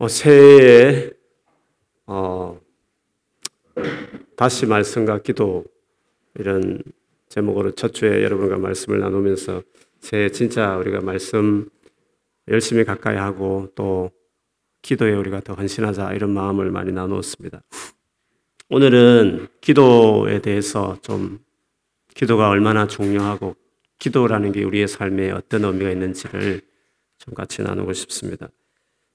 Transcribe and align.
어, 0.00 0.06
새해에 0.06 1.10
어, 2.06 2.60
다시 4.36 4.64
말씀과 4.64 5.22
기도 5.22 5.64
이런 6.38 6.80
제목으로 7.28 7.72
첫 7.72 7.94
주에 7.94 8.22
여러분과 8.22 8.58
말씀을 8.58 9.00
나누면서 9.00 9.64
새해 9.98 10.28
진짜 10.28 10.76
우리가 10.76 11.00
말씀 11.00 11.68
열심히 12.46 12.84
가까이 12.84 13.16
하고 13.16 13.72
또 13.74 14.12
기도에 14.82 15.14
우리가 15.14 15.40
더 15.40 15.54
헌신하자 15.54 16.12
이런 16.12 16.30
마음을 16.30 16.70
많이 16.70 16.92
나누었습니다. 16.92 17.60
오늘은 18.70 19.48
기도에 19.60 20.40
대해서 20.40 20.96
좀 21.02 21.40
기도가 22.14 22.50
얼마나 22.50 22.86
중요하고 22.86 23.56
기도라는 23.98 24.52
게 24.52 24.62
우리의 24.62 24.86
삶에 24.86 25.32
어떤 25.32 25.64
의미가 25.64 25.90
있는지를 25.90 26.60
좀 27.18 27.34
같이 27.34 27.62
나누고 27.62 27.92
싶습니다. 27.94 28.48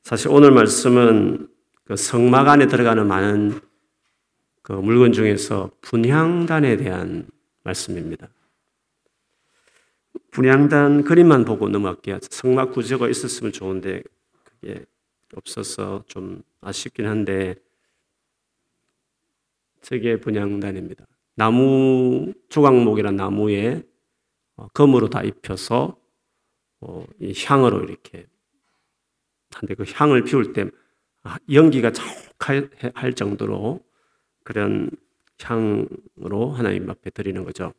사실 0.03 0.27
오늘 0.27 0.51
말씀은 0.51 1.47
그 1.85 1.95
성막 1.95 2.49
안에 2.49 2.67
들어가는 2.67 3.07
많은 3.07 3.61
그 4.61 4.73
물건 4.73 5.13
중에서 5.13 5.71
분향단에 5.79 6.75
대한 6.75 7.29
말씀입니다. 7.63 8.27
분향단 10.31 11.05
그림만 11.05 11.45
보고 11.45 11.69
넘어갈게요. 11.69 12.19
성막 12.21 12.73
구조가 12.73 13.07
있었으면 13.07 13.53
좋은데 13.53 14.03
그게 14.43 14.85
없어서 15.37 16.03
좀 16.07 16.43
아쉽긴 16.59 17.05
한데 17.05 17.55
저게 19.81 20.19
분향단입니다. 20.19 21.05
나무 21.35 22.33
조각목이란 22.49 23.15
나무에 23.15 23.83
어, 24.57 24.67
검으로 24.73 25.09
다 25.09 25.23
입혀서 25.23 25.97
어, 26.81 27.05
이 27.19 27.33
향으로 27.45 27.83
이렇게 27.83 28.27
한데 29.55 29.75
그 29.75 29.83
향을 29.87 30.23
피울 30.23 30.53
때 30.53 30.65
아, 31.23 31.37
연기가 31.51 31.91
자욱할 31.91 33.13
정도로 33.15 33.79
그런 34.43 34.89
향으로 35.41 36.51
하나님 36.51 36.89
앞에 36.89 37.09
드리는 37.09 37.43
거죠. 37.43 37.73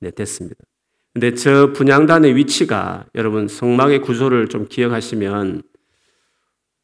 네, 0.00 0.10
됐습니다. 0.10 0.64
근데 1.12 1.34
저 1.34 1.72
분양단의 1.72 2.36
위치가 2.36 3.06
여러분 3.14 3.48
성막의 3.48 4.00
구조를 4.00 4.48
좀 4.48 4.66
기억하시면 4.68 5.62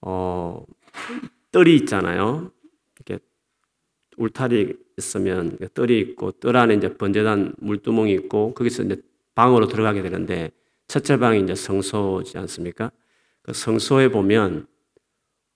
어 0.02 0.64
뜰이 1.52 1.76
있잖아요. 1.76 2.50
이렇게 2.96 3.24
울타리 4.16 4.76
있으면 4.98 5.56
뜰이 5.74 6.00
있고 6.00 6.32
뜰 6.32 6.56
안에 6.56 6.74
이제 6.74 6.92
번제단 6.94 7.54
물두멍이 7.58 8.12
있고 8.14 8.52
거기서 8.54 8.82
이제 8.82 9.00
방으로 9.34 9.68
들어가게 9.68 10.02
되는데 10.02 10.50
첫째 10.88 11.18
방이 11.18 11.40
이제 11.42 11.54
성소지 11.54 12.36
않습니까? 12.38 12.90
그 13.46 13.52
성소에 13.52 14.08
보면 14.08 14.66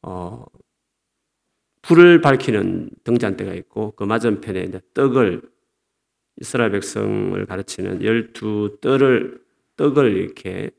어, 0.02 0.46
불을 1.82 2.20
밝히는 2.20 2.90
등잔대가 3.02 3.52
있고 3.54 3.90
그 3.96 4.04
맞은편에 4.04 4.62
이제 4.62 4.80
떡을 4.94 5.42
이스라엘 6.36 6.70
백성을 6.70 7.44
가르치는 7.46 8.04
열두 8.04 8.78
떡을 8.80 9.42
떡을 9.76 10.16
이렇게 10.16 10.70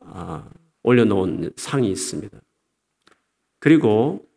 아, 0.00 0.50
올려놓은 0.82 1.52
상이 1.54 1.88
있습니다. 1.90 2.36
그리고 3.60 4.28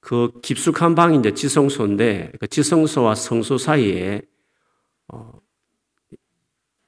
그 0.00 0.40
깊숙한 0.40 0.94
방이 0.94 1.18
이제 1.18 1.34
지성소인데 1.34 2.32
그 2.40 2.46
지성소와 2.46 3.16
성소 3.16 3.58
사이에 3.58 4.22
어, 5.08 5.38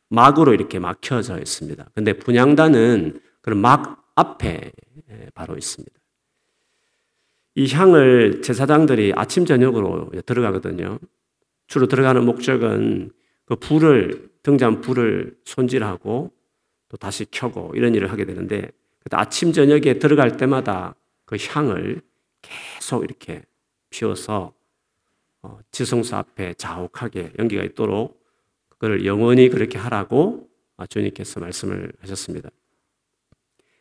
막으로 0.08 0.54
이렇게 0.54 0.78
막혀져 0.78 1.38
있습니다. 1.38 1.91
근데 1.94 2.14
분양단은 2.14 3.20
그런 3.42 3.60
막 3.60 4.05
앞에 4.17 4.72
바로 5.34 5.56
있습니다. 5.56 5.95
이 7.55 7.72
향을 7.72 8.42
제사장들이 8.42 9.12
아침 9.17 9.47
저녁으로 9.47 10.11
들어가거든요. 10.27 10.98
주로 11.69 11.86
들어가는 11.86 12.25
목적은 12.25 13.10
그 13.47 13.56
불을 13.56 14.31
등잔 14.43 14.81
불을 14.81 15.37
손질하고 15.44 16.32
또 16.88 16.97
다시 16.97 17.26
켜고 17.31 17.72
이런 17.75 17.94
일을 17.94 18.12
하게 18.12 18.25
되는데 18.25 18.71
아침 19.10 19.53
저녁에 19.53 19.99
들어갈 19.99 20.37
때마다 20.37 20.94
그 21.25 21.37
향을 21.37 22.03
계속 22.43 23.05
이렇게 23.05 23.43
피워서 23.91 24.53
어, 25.43 25.59
지성소 25.71 26.16
앞에 26.16 26.55
자욱하게 26.55 27.32
연기가 27.38 27.62
있도록 27.62 28.22
그걸 28.69 29.05
영원히 29.05 29.49
그렇게 29.49 29.78
하라고 29.78 30.49
주님께서 30.88 31.41
말씀을 31.41 31.93
하셨습니다. 32.00 32.50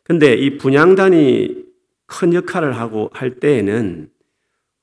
근데 0.06 0.36
이 0.36 0.58
분양단이 0.60 1.66
큰 2.06 2.34
역할을 2.34 2.78
하고 2.78 3.10
할 3.12 3.40
때에는 3.40 4.10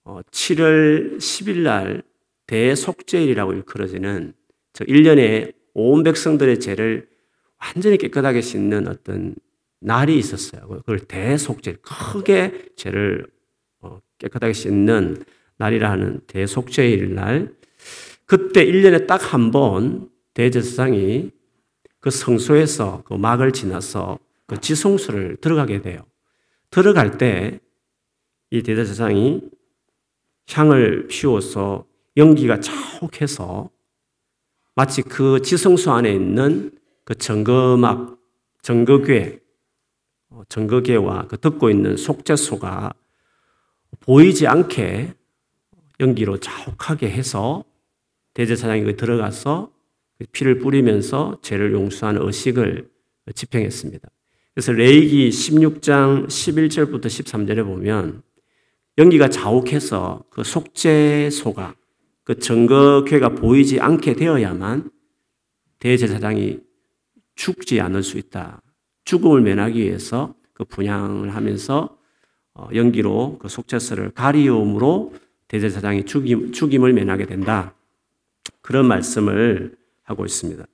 7월 0.04 1.14
어, 1.14 1.18
10일 1.18 1.58
날 1.60 2.02
대속죄일이라고 2.48 3.52
일컬어지는 3.52 4.34
저 4.72 4.84
1년에 4.84 5.54
온 5.74 6.02
백성들의 6.02 6.58
죄를 6.58 7.08
완전히 7.58 7.98
깨끗하게 7.98 8.40
씻는 8.40 8.88
어떤 8.88 9.36
날이 9.80 10.18
있었어요. 10.18 10.66
그걸 10.68 10.98
대속죄, 10.98 11.76
크게 11.82 12.70
죄를 12.76 13.26
어, 13.80 14.00
깨끗하게 14.18 14.52
씻는 14.52 15.22
날이라는 15.58 16.22
대속죄일 16.26 17.14
날, 17.14 17.54
그때 18.26 18.66
1년에 18.66 19.06
딱 19.06 19.32
한 19.32 19.52
번 19.52 20.10
대제사장이 20.34 21.30
그 22.00 22.10
성소에서 22.10 23.04
그 23.04 23.14
막을 23.14 23.52
지나서 23.52 24.18
그 24.46 24.60
지성소를 24.60 25.36
들어가게 25.40 25.82
돼요. 25.82 26.04
들어갈 26.70 27.18
때 27.18 27.60
이 28.52 28.62
대제사장이 28.62 29.40
향을 30.50 31.08
피워서 31.08 31.86
연기가 32.18 32.60
자욱해서 32.60 33.70
마치 34.74 35.00
그 35.00 35.40
지성소 35.40 35.90
안에 35.90 36.12
있는 36.12 36.70
그 37.04 37.14
정거막, 37.14 38.18
정거괴, 38.60 39.40
어, 40.28 40.42
정거괴와 40.50 41.28
그 41.28 41.40
듣고 41.40 41.70
있는 41.70 41.96
속죄소가 41.96 42.92
보이지 44.00 44.46
않게 44.46 45.14
연기로 46.00 46.36
자욱하게 46.36 47.08
해서 47.10 47.64
대제사장이 48.34 48.82
그 48.82 48.96
들어가서 48.96 49.72
피를 50.32 50.58
뿌리면서 50.58 51.38
죄를 51.40 51.72
용서하는 51.72 52.20
의식을 52.26 52.90
집행했습니다. 53.34 54.10
그래서 54.54 54.72
레이기 54.72 55.30
16장 55.30 56.26
11절부터 56.26 57.06
13절에 57.06 57.64
보면 57.64 58.22
연기가 58.98 59.28
자욱해서 59.28 60.24
그 60.30 60.44
속죄 60.44 61.30
소가 61.30 61.74
그 62.24 62.38
증거궤가 62.38 63.30
보이지 63.30 63.80
않게 63.80 64.14
되어야만 64.14 64.90
대제사장이 65.78 66.60
죽지 67.34 67.80
않을 67.80 68.02
수 68.02 68.18
있다. 68.18 68.60
죽음을 69.04 69.40
면하기 69.40 69.80
위해서 69.80 70.34
그 70.52 70.64
분양을 70.64 71.34
하면서 71.34 71.98
어, 72.54 72.68
연기로 72.74 73.38
그 73.40 73.48
속죄소를 73.48 74.10
가리움으로 74.10 75.14
대제사장이 75.48 76.04
죽임, 76.04 76.52
죽임을 76.52 76.92
면하게 76.92 77.26
된다. 77.26 77.74
그런 78.60 78.86
말씀을 78.86 79.76
하고 80.02 80.26
있습니다. 80.26 80.64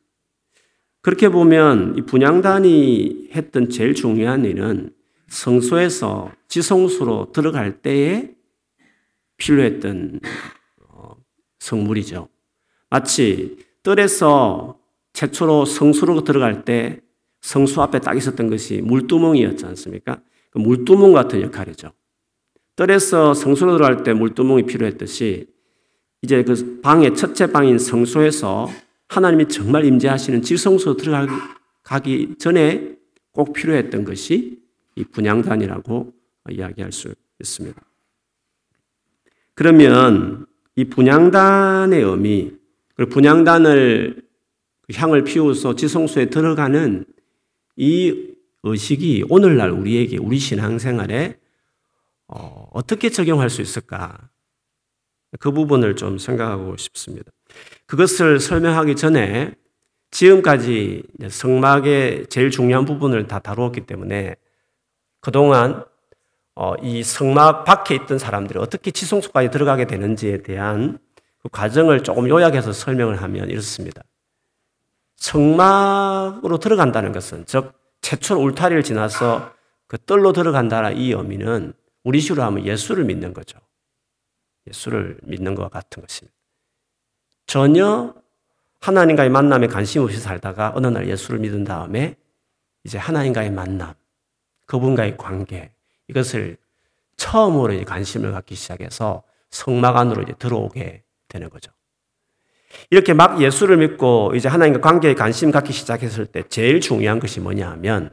그렇게 1.08 1.30
보면 1.30 1.94
이 1.96 2.02
분양단이 2.02 3.30
했던 3.34 3.70
제일 3.70 3.94
중요한 3.94 4.44
일은 4.44 4.90
성소에서 5.28 6.30
지성소로 6.48 7.32
들어갈 7.32 7.80
때에 7.80 8.34
필요했던 9.38 10.20
어, 10.86 11.16
성물이죠. 11.60 12.28
마치 12.90 13.56
뜰에서 13.82 14.78
최초로 15.14 15.64
성소로 15.64 16.24
들어갈 16.24 16.66
때 16.66 17.00
성소 17.40 17.80
앞에 17.80 18.00
딱 18.00 18.14
있었던 18.14 18.50
것이 18.50 18.82
물두멍이었지 18.82 19.64
않습니까? 19.64 20.20
그 20.50 20.58
물두멍 20.58 21.14
같은 21.14 21.40
역할이죠. 21.40 21.90
뜰에서 22.76 23.32
성소로 23.32 23.78
들어갈 23.78 24.02
때 24.02 24.12
물두멍이 24.12 24.66
필요했듯이 24.66 25.46
이제 26.20 26.44
그 26.44 26.82
방의 26.82 27.14
첫째 27.14 27.50
방인 27.50 27.78
성소에서 27.78 28.68
하나님이 29.08 29.48
정말 29.48 29.84
임재하시는 29.84 30.42
지성소 30.42 30.96
들어가기 30.96 32.36
전에 32.38 32.96
꼭 33.32 33.52
필요했던 33.52 34.04
것이 34.04 34.62
이 34.96 35.04
분양단이라고 35.04 36.12
이야기할 36.50 36.92
수 36.92 37.14
있습니다. 37.40 37.80
그러면 39.54 40.46
이 40.76 40.84
분양단의 40.84 42.02
의미, 42.02 42.52
그리고 42.94 43.10
분양단을 43.10 44.22
향을 44.94 45.24
피워서 45.24 45.74
지성소에 45.74 46.26
들어가는 46.30 47.04
이 47.76 48.34
의식이 48.62 49.24
오늘날 49.28 49.70
우리에게 49.70 50.18
우리 50.18 50.38
신앙생활에 50.38 51.38
어, 52.26 52.80
떻게 52.86 53.08
적용할 53.08 53.50
수 53.50 53.62
있을까? 53.62 54.30
그 55.38 55.52
부분을 55.52 55.96
좀 55.96 56.18
생각하고 56.18 56.76
싶습니다. 56.76 57.30
그것을 57.86 58.40
설명하기 58.40 58.96
전에 58.96 59.54
지금까지 60.10 61.02
성막의 61.28 62.26
제일 62.28 62.50
중요한 62.50 62.84
부분을 62.84 63.26
다 63.26 63.38
다루었기 63.38 63.82
때문에 63.82 64.36
그동안 65.20 65.84
어, 66.54 66.74
이 66.82 67.02
성막 67.02 67.64
밖에 67.64 67.94
있던 67.94 68.18
사람들이 68.18 68.58
어떻게 68.58 68.90
지성소까지 68.90 69.50
들어가게 69.50 69.86
되는지에 69.86 70.42
대한 70.42 70.98
그 71.40 71.48
과정을 71.50 72.02
조금 72.02 72.28
요약해서 72.28 72.72
설명을 72.72 73.22
하면 73.22 73.48
이렇습니다. 73.48 74.02
성막으로 75.16 76.58
들어간다는 76.58 77.12
것은 77.12 77.44
즉 77.46 77.72
최초 78.00 78.42
울타리를 78.42 78.82
지나서 78.82 79.52
그 79.86 79.98
뜰로 79.98 80.32
들어간다는 80.32 80.96
이 80.96 81.12
의미는 81.12 81.74
우리 82.04 82.20
식으로 82.20 82.42
하면 82.42 82.66
예수를 82.66 83.04
믿는 83.04 83.34
거죠. 83.34 83.58
예수를 84.66 85.18
믿는 85.22 85.54
것과 85.54 85.68
같은 85.68 86.02
것입니다. 86.02 86.37
전혀 87.48 88.14
하나님과의 88.80 89.30
만남에 89.30 89.66
관심 89.66 90.02
없이 90.02 90.20
살다가 90.20 90.72
어느 90.76 90.86
날 90.86 91.08
예수를 91.08 91.40
믿은 91.40 91.64
다음에 91.64 92.14
이제 92.84 92.98
하나님과의 92.98 93.50
만남, 93.50 93.94
그분과의 94.66 95.16
관계, 95.16 95.72
이것을 96.08 96.58
처음으로 97.16 97.82
관심을 97.84 98.32
갖기 98.32 98.54
시작해서 98.54 99.24
성막 99.50 99.96
안으로 99.96 100.22
이제 100.22 100.34
들어오게 100.38 101.02
되는 101.26 101.48
거죠. 101.48 101.72
이렇게 102.90 103.14
막 103.14 103.40
예수를 103.40 103.78
믿고 103.78 104.32
이제 104.36 104.46
하나님과 104.46 104.80
관계에 104.82 105.14
관심 105.14 105.50
갖기 105.50 105.72
시작했을 105.72 106.26
때 106.26 106.42
제일 106.48 106.80
중요한 106.80 107.18
것이 107.18 107.40
뭐냐 107.40 107.68
하면 107.70 108.10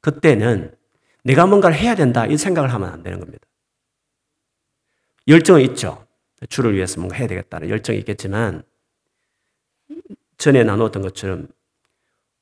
그때는 0.00 0.74
내가 1.24 1.46
뭔가를 1.46 1.74
해야 1.74 1.94
된다 1.94 2.26
이 2.26 2.36
생각을 2.36 2.70
하면 2.74 2.90
안 2.90 3.02
되는 3.02 3.18
겁니다. 3.18 3.46
열정은 5.26 5.62
있죠. 5.62 6.06
주를 6.50 6.74
위해서 6.74 7.00
뭔가 7.00 7.16
해야 7.16 7.26
되겠다는 7.26 7.70
열정이 7.70 7.98
있겠지만 8.00 8.62
전에 10.38 10.64
나누었던 10.64 11.02
것처럼 11.02 11.48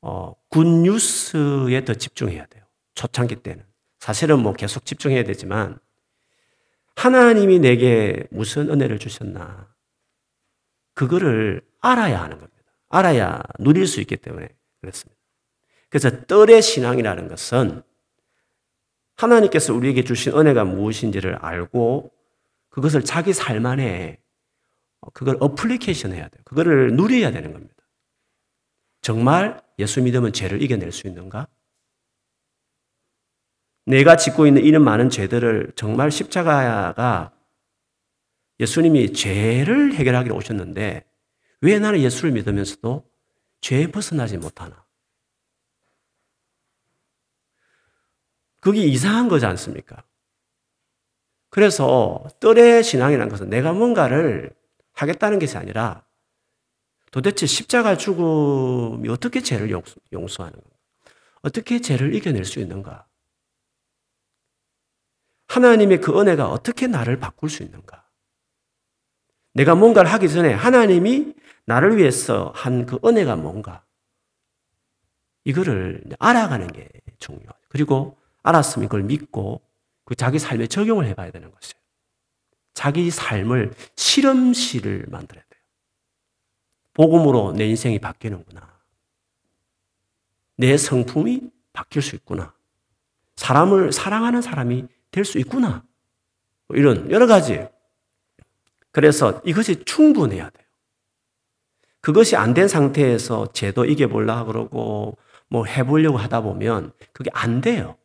어, 0.00 0.35
굿뉴스에 0.49 1.85
더 1.85 1.94
집중해야 1.94 2.47
돼요. 2.47 2.65
초창기 2.94 3.37
때는. 3.37 3.65
사실은 4.00 4.41
뭐 4.41 4.53
계속 4.53 4.85
집중해야 4.85 5.23
되지만 5.25 5.79
하나님이 6.97 7.61
내게 7.61 8.27
무슨 8.31 8.69
은혜를 8.71 8.99
주셨나 8.99 9.73
그거를 10.94 11.62
알아야 11.81 12.21
하는 12.21 12.39
겁니다. 12.39 12.62
알아야 12.89 13.43
누릴 13.59 13.87
수 13.87 14.00
있기 14.00 14.17
때문에 14.17 14.49
그렇습니다. 14.81 15.21
그래서 15.89 16.11
뜰의 16.27 16.62
신앙이라는 16.62 17.29
것은 17.29 17.83
하나님께서 19.17 19.73
우리에게 19.75 20.05
주신 20.05 20.37
은혜가 20.37 20.65
무엇인지를 20.65 21.37
알고 21.37 22.11
그것을 22.71 23.05
자기 23.05 23.33
삶 23.33 23.67
안에 23.67 24.19
그걸 25.10 25.37
어플리케이션 25.40 26.12
해야 26.12 26.28
돼요. 26.28 26.43
그거를 26.44 26.94
누려야 26.94 27.31
되는 27.31 27.52
겁니다. 27.52 27.75
정말 29.00 29.60
예수 29.78 30.00
믿으면 30.00 30.32
죄를 30.32 30.62
이겨낼 30.62 30.93
수 30.93 31.08
있는가? 31.08 31.49
내가 33.84 34.16
짓고 34.16 34.46
있는 34.46 34.62
이런 34.64 34.84
많은 34.84 35.10
죄들을 35.10 35.72
정말 35.75 36.10
십자가가 36.12 37.32
예수님이 38.60 39.12
죄를 39.12 39.94
해결하기로 39.94 40.37
오셨는데 40.37 41.05
왜 41.62 41.78
나는 41.81 42.00
예수를 42.00 42.31
믿으면서도 42.32 43.10
죄에 43.60 43.88
벗어나지 43.88 44.38
못하나? 44.38 44.84
그게 48.60 48.82
이상한 48.82 49.28
거지 49.28 49.44
않습니까? 49.46 50.05
그래서 51.50 52.25
뜰의 52.38 52.84
신앙이라는 52.84 53.28
것은 53.28 53.50
내가 53.50 53.72
뭔가를 53.72 54.55
하겠다는 54.94 55.39
것이 55.39 55.56
아니라 55.56 56.05
도대체 57.11 57.47
십자가 57.47 57.97
죽음이 57.97 59.09
어떻게 59.09 59.43
죄를 59.43 59.71
용서하는 60.12 60.59
가 60.59 60.67
어떻게 61.43 61.81
죄를 61.81 62.15
이겨낼 62.15 62.44
수 62.44 62.61
있는가? 62.61 63.06
하나님의 65.49 66.00
그 66.00 66.19
은혜가 66.19 66.49
어떻게 66.50 66.87
나를 66.87 67.19
바꿀 67.19 67.50
수 67.50 67.62
있는가? 67.62 68.09
내가 69.55 69.75
뭔가를 69.75 70.11
하기 70.12 70.29
전에 70.31 70.53
하나님이 70.53 71.35
나를 71.67 71.99
위해서 71.99 72.53
한 72.55 72.87
그 72.87 72.99
은혜가 73.05 73.37
뭔가? 73.37 73.85
이거를 75.44 76.05
알아가는 76.19 76.69
게 76.69 76.89
중요하죠. 77.19 77.53
그리고 77.69 78.17
알았으면 78.43 78.89
그걸 78.89 79.03
믿고 79.03 79.61
그 80.05 80.15
자기 80.15 80.39
삶에 80.39 80.69
적용을 80.69 81.06
해봐야 81.06 81.31
되는 81.31 81.50
것이에요. 81.50 81.81
자기 82.74 83.10
삶을 83.10 83.74
실험실을 83.96 85.06
만들어야 85.08 85.44
돼요. 85.48 85.62
복음으로 86.94 87.52
내 87.52 87.66
인생이 87.66 87.98
바뀌는구나. 87.98 88.72
내 90.56 90.76
성품이 90.76 91.50
바뀔 91.72 92.02
수 92.02 92.14
있구나. 92.16 92.54
사람을 93.36 93.92
사랑하는 93.92 94.42
사람이 94.42 94.86
될 95.10 95.24
수 95.24 95.38
있구나. 95.38 95.84
뭐 96.69 96.76
이런 96.76 97.10
여러 97.10 97.26
가지. 97.26 97.66
그래서 98.90 99.40
이것이 99.44 99.84
충분해야 99.84 100.50
돼요. 100.50 100.66
그것이 102.00 102.36
안 102.36 102.52
된 102.54 102.69
상태에서 102.69 103.52
제도 103.52 103.84
이겨볼라 103.84 104.44
그러고 104.44 105.16
뭐 105.48 105.64
해보려고 105.66 106.19
하다 106.19 106.40
보면 106.42 106.92
그게 107.12 107.30
안 107.32 107.60
돼요. 107.60 107.96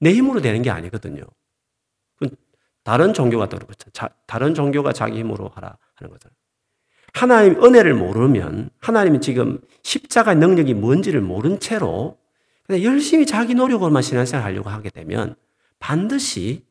내 0.00 0.12
힘으로 0.12 0.40
되는 0.40 0.62
게 0.62 0.70
아니거든요. 0.70 1.22
다른 2.84 3.12
종교가 3.12 3.48
또 3.48 3.58
그렇죠. 3.58 3.90
다른 4.26 4.54
종교가 4.54 4.92
자기 4.92 5.18
힘으로 5.18 5.48
하라 5.48 5.76
하는 5.94 6.12
거잖아요. 6.12 6.36
하나님 7.14 7.64
은혜를 7.64 7.94
모르면 7.94 8.70
하나님이 8.80 9.20
지금 9.20 9.60
십자가 9.82 10.34
능력이 10.34 10.74
뭔지를 10.74 11.20
모른 11.20 11.58
채로 11.58 12.18
열심히 12.70 13.26
자기 13.26 13.54
노력으로만 13.54 14.02
신앙생활 14.02 14.44
하려고 14.44 14.68
하게 14.68 14.90
되면 14.90 15.34
반드시 15.78 16.66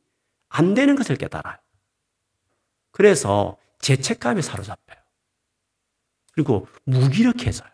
안 0.49 0.73
되는 0.73 0.95
것을 0.95 1.15
깨달아요. 1.15 1.57
그래서 2.91 3.57
죄책감에 3.79 4.41
사로잡혀요. 4.41 4.97
그리고 6.33 6.67
무기력해져요. 6.85 7.69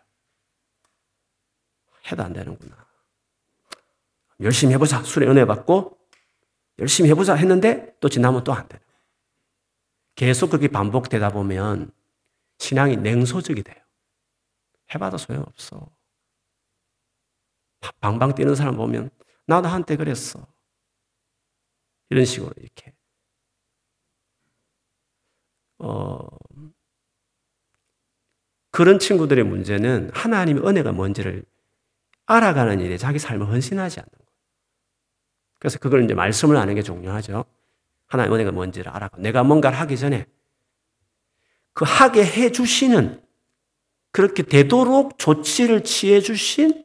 해도 2.10 2.22
안 2.22 2.32
되는구나. 2.32 2.76
열심히 4.40 4.74
해보자. 4.74 5.02
술에 5.02 5.26
은혜 5.26 5.44
받고 5.44 5.99
열심히 6.80 7.10
해보자 7.10 7.34
했는데 7.34 7.94
또 8.00 8.08
지나면 8.08 8.44
또안 8.44 8.66
되는 8.68 8.84
계속 10.16 10.50
그렇게 10.50 10.68
반복되다 10.68 11.30
보면 11.30 11.92
신앙이 12.58 12.96
냉소적이 12.96 13.62
돼요. 13.62 13.76
해봐도 14.94 15.16
소용없어. 15.16 15.90
방방 18.00 18.34
뛰는 18.34 18.54
사람 18.54 18.76
보면 18.76 19.10
나도 19.46 19.68
한때 19.68 19.96
그랬어. 19.96 20.46
이런 22.10 22.24
식으로 22.24 22.52
이렇게. 22.56 22.92
어, 25.78 26.26
그런 28.70 28.98
친구들의 28.98 29.44
문제는 29.44 30.10
하나님의 30.12 30.66
은혜가 30.66 30.92
뭔지를 30.92 31.44
알아가는 32.26 32.80
일에 32.80 32.96
자기 32.96 33.18
삶을 33.18 33.48
헌신하지 33.48 34.00
않는 34.00 34.10
거예요. 34.10 34.29
그래서 35.60 35.78
그걸 35.78 36.02
이제 36.02 36.14
말씀을 36.14 36.56
아는 36.56 36.74
게 36.74 36.82
중요하죠. 36.82 37.44
하나님의 38.06 38.36
은혜가 38.36 38.50
뭔지를 38.50 38.90
알아가. 38.90 39.16
내가 39.18 39.44
뭔가를 39.44 39.78
하기 39.78 39.96
전에 39.96 40.26
그 41.74 41.84
하게 41.86 42.24
해 42.24 42.50
주시는 42.50 43.22
그렇게 44.10 44.42
되도록 44.42 45.18
조치를 45.18 45.84
취해 45.84 46.20
주신 46.20 46.84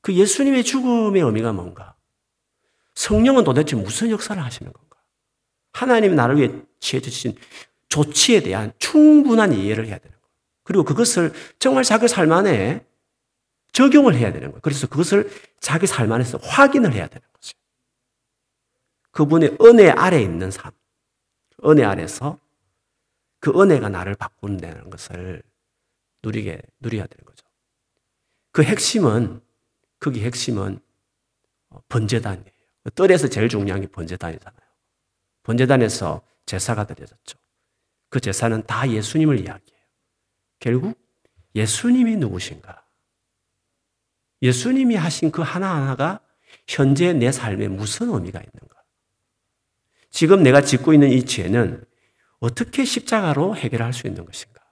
그 0.00 0.14
예수님의 0.14 0.64
죽음의 0.64 1.22
의미가 1.22 1.52
뭔가? 1.52 1.94
성령은 2.94 3.44
도대체 3.44 3.76
무슨 3.76 4.10
역사를 4.10 4.42
하시는 4.42 4.72
건가? 4.72 4.96
하나님이 5.72 6.14
나를 6.14 6.38
위해 6.38 6.50
취해 6.80 7.00
주신 7.00 7.36
조치에 7.88 8.40
대한 8.40 8.72
충분한 8.78 9.52
이해를 9.52 9.86
해야 9.86 9.98
되는 9.98 10.10
거예요. 10.10 10.26
그리고 10.64 10.84
그것을 10.84 11.32
정말 11.58 11.84
자기 11.84 12.08
삶 12.08 12.32
안에 12.32 12.84
적용을 13.76 14.14
해야 14.14 14.32
되는 14.32 14.48
거예요. 14.48 14.60
그래서 14.62 14.86
그것을 14.86 15.30
자기 15.60 15.86
삶 15.86 16.10
안에서 16.10 16.38
확인을 16.38 16.94
해야 16.94 17.06
되는 17.08 17.28
거죠. 17.30 17.52
그분의 19.10 19.58
은혜 19.60 19.90
아래 19.90 20.22
있는 20.22 20.50
삶. 20.50 20.72
은혜 21.62 21.84
아래서 21.84 22.38
그 23.38 23.50
은혜가 23.50 23.90
나를 23.90 24.14
바꾼다는 24.14 24.88
것을 24.88 25.42
누리게, 26.22 26.62
누려야 26.80 27.06
되는 27.06 27.24
거죠. 27.26 27.46
그 28.50 28.62
핵심은, 28.62 29.42
그게 29.98 30.24
핵심은 30.24 30.80
번제단이에요. 31.90 32.50
뜰에서 32.94 33.28
제일 33.28 33.50
중요한 33.50 33.82
게 33.82 33.88
번제단이잖아요. 33.88 34.66
번제단에서 35.42 36.22
제사가 36.46 36.86
드려졌죠. 36.86 37.38
그 38.08 38.20
제사는 38.20 38.62
다 38.62 38.88
예수님을 38.88 39.38
이야기해요. 39.40 39.82
결국 40.60 40.98
예수님이 41.54 42.16
누구신가? 42.16 42.85
예수님이 44.46 44.94
하신 44.94 45.30
그 45.32 45.42
하나하나가 45.42 46.20
현재 46.68 47.12
내 47.12 47.32
삶에 47.32 47.68
무슨 47.68 48.12
의미가 48.12 48.40
있는가? 48.40 48.82
지금 50.10 50.42
내가 50.42 50.60
짓고 50.60 50.92
있는 50.94 51.10
이 51.10 51.24
죄는 51.24 51.84
어떻게 52.38 52.84
십자가로 52.84 53.56
해결할 53.56 53.92
수 53.92 54.06
있는 54.06 54.24
것인가? 54.24 54.62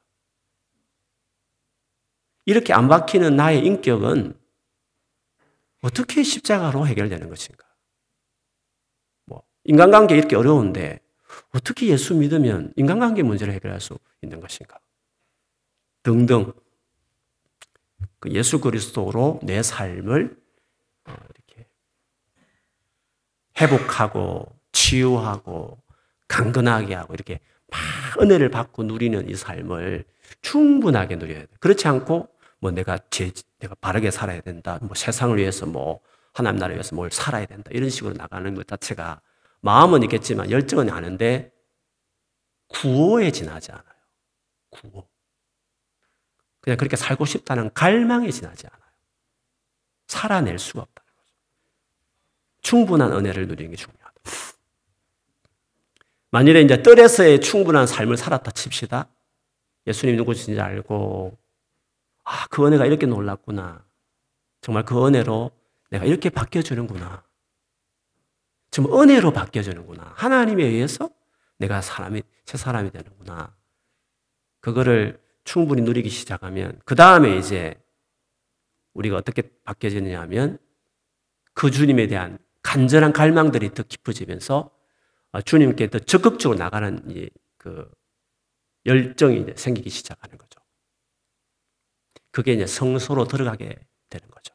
이렇게 2.47 2.73
안 2.73 2.89
박히는 2.89 3.37
나의 3.37 3.65
인격은 3.65 4.39
어떻게 5.81 6.23
십자가로 6.23 6.87
해결되는 6.87 7.29
것인가? 7.29 7.65
인간관계 9.65 10.15
이렇게 10.17 10.37
어려운데 10.37 11.01
어떻게 11.55 11.89
예수 11.89 12.15
믿으면 12.15 12.73
인간관계 12.77 13.23
문제를 13.23 13.55
해결할 13.55 13.81
수 13.81 13.99
있는 14.23 14.41
것인가? 14.41 14.79
등등. 16.03 16.53
그 18.25 18.31
예수 18.31 18.59
그리스도로 18.59 19.39
내 19.43 19.63
삶을 19.63 20.35
어, 21.05 21.13
이렇게 21.13 21.69
회복하고 23.61 24.59
치유하고 24.73 25.77
강건하게 26.27 26.95
하고 26.95 27.13
이렇게 27.13 27.41
막 27.69 28.23
은혜를 28.23 28.49
받고 28.49 28.85
누리는 28.85 29.29
이 29.29 29.35
삶을 29.35 30.07
충분하게 30.41 31.17
누려야 31.17 31.41
돼. 31.41 31.49
그렇지 31.61 31.87
않고 31.87 32.31
뭐 32.61 32.71
내가 32.71 32.99
제, 33.11 33.31
내가 33.59 33.75
바르게 33.75 34.11
살아야 34.11 34.41
된다. 34.41 34.79
뭐 34.81 34.95
세상을 34.95 35.37
위해서 35.37 35.67
뭐 35.67 36.01
하나님 36.33 36.59
나라를 36.61 36.77
위해서 36.77 36.97
뭘 36.97 37.11
살아야 37.11 37.45
된다. 37.45 37.69
이런 37.75 37.91
식으로 37.91 38.15
나가는 38.15 38.55
것 38.55 38.67
자체가 38.67 39.21
마음은 39.61 40.03
있겠지만 40.05 40.51
열정은 40.51 40.89
아는데 40.89 41.53
구호에 42.69 43.31
지나지 43.33 43.71
않아요. 43.71 43.85
구호. 44.71 45.14
그냥 46.65 46.79
그렇게 46.79 46.97
살고 46.97 47.27
싶다는 47.27 47.71
갈망에 47.75 48.31
지나지 48.31 48.67
않아요. 48.67 48.91
살아낼 50.07 50.59
수가 50.59 50.81
없다는 50.81 51.11
거죠. 51.15 51.33
충분한 52.63 53.13
은혜를 53.13 53.47
누리는 53.49 53.71
게 53.71 53.77
중요하다. 53.77 54.15
만일에 56.31 56.63
이제 56.63 56.83
뜰에서의 56.83 57.43
충분한 57.43 57.87
삶을 57.87 58.17
살았다 58.17 58.51
칩시다. 58.53 59.09
예수님 59.87 60.17
누구신지 60.17 60.59
알고, 60.59 61.37
아, 62.25 62.47
그 62.47 62.67
은혜가 62.67 62.87
이렇게 62.87 63.05
놀랐구나. 63.05 63.85
정말 64.63 64.87
그 64.87 65.07
은혜로 65.07 65.51
내가 65.91 66.07
이렇게 66.07 66.31
바뀌어주는구나. 66.31 67.23
지금 68.71 68.99
은혜로 68.99 69.33
바뀌어주는구나. 69.35 70.15
하나님에 70.17 70.65
의해서 70.65 71.11
내가 71.59 71.83
사람이, 71.83 72.23
새 72.47 72.57
사람이 72.57 72.91
되는구나. 72.91 73.55
그거를 74.61 75.23
충분히 75.45 75.83
누리기 75.83 76.09
시작하면, 76.09 76.81
그 76.85 76.95
다음에 76.95 77.37
이제 77.37 77.75
우리가 78.95 79.17
어떻게 79.17 79.43
바뀌어지느냐 79.65 80.21
하면, 80.23 80.59
그 81.53 81.71
주님에 81.71 82.07
대한 82.09 82.39
간절한 82.63 83.13
갈망들이 83.13 83.75
더 83.75 83.83
깊어지면서 83.85 84.71
어, 85.33 85.41
주님께 85.43 85.91
더 85.91 85.99
적극적으로 85.99 86.59
나가는 86.59 87.29
그 87.57 87.91
열정이 88.87 89.47
생기기 89.57 89.91
시작하는 89.91 90.39
거죠. 90.39 90.61
그게 92.31 92.53
이제 92.53 92.67
성소로 92.67 93.27
들어가게 93.27 93.77
되는 94.09 94.29
거죠. 94.31 94.55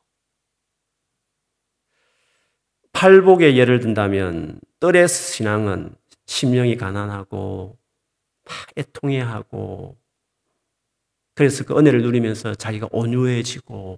팔복의 2.93 3.57
예를 3.57 3.79
든다면 3.79 4.59
뜰의 4.79 5.07
신앙은 5.07 5.95
심령이 6.25 6.75
가난하고 6.77 7.77
막 8.45 8.55
애통해하고 8.77 9.97
그래서 11.39 11.63
그 11.63 11.73
은혜를 11.79 12.01
누리면서 12.01 12.53
자기가 12.53 12.89
온유해지고 12.91 13.97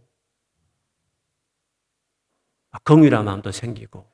긍휼한 2.84 3.26
마음도 3.26 3.52
생기고 3.52 4.06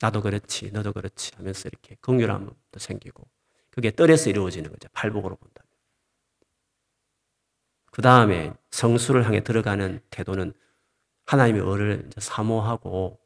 나도 0.00 0.22
그렇지 0.22 0.70
너도 0.70 0.94
그렇지 0.94 1.32
하면서 1.36 1.68
이렇게 1.68 1.96
긍휼한 1.96 2.46
마음도 2.46 2.78
생기고 2.78 3.28
그게 3.68 3.90
뜰에서 3.90 4.30
이루어지는 4.30 4.70
거죠. 4.70 4.88
팔복으로 4.94 5.36
본다면. 5.36 5.68
그 7.90 8.00
다음에 8.00 8.54
성수를 8.70 9.26
향해 9.26 9.44
들어가는 9.44 10.00
태도는 10.08 10.54
하나님의 11.26 11.60
의를 11.66 12.08
사모하고 12.16 13.20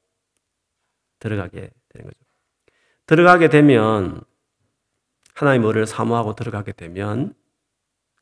들어가게 1.21 1.71
되는 1.91 2.07
거죠. 2.09 2.19
들어가게 3.07 3.51
되면 3.51 4.21
하나님의 5.35 5.69
의를 5.69 5.87
사모하고 5.87 6.35
들어가게 6.35 6.73
되면 6.73 7.33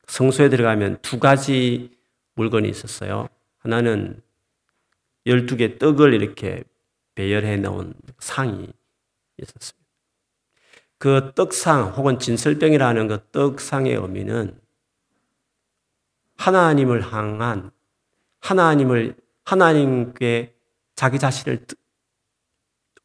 성소에 0.07 0.49
들어가면 0.49 0.99
두 1.01 1.19
가지 1.19 1.91
물건이 2.35 2.69
있었어요. 2.69 3.27
하나는 3.57 4.21
12개 5.25 5.79
떡을 5.79 6.13
이렇게 6.13 6.63
배열해 7.15 7.57
놓은 7.57 7.93
상이 8.19 8.69
있었습니다. 9.37 9.85
그 10.97 11.31
떡상 11.35 11.89
혹은 11.89 12.19
진설병이라는 12.19 13.07
그 13.07 13.27
떡상의 13.31 13.95
의미는 13.95 14.59
하나님을 16.37 17.13
향한 17.13 17.71
하나님을 18.39 19.15
하나님께 19.43 20.55
자기 20.95 21.19
자신을 21.19 21.65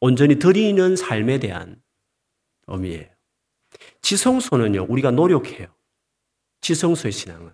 온전히 0.00 0.38
드리는 0.38 0.96
삶에 0.96 1.38
대한 1.38 1.82
의미예요. 2.66 3.06
지성소는요, 4.02 4.86
우리가 4.88 5.10
노력해요. 5.10 5.66
지성소의 6.60 7.12
신앙은. 7.12 7.52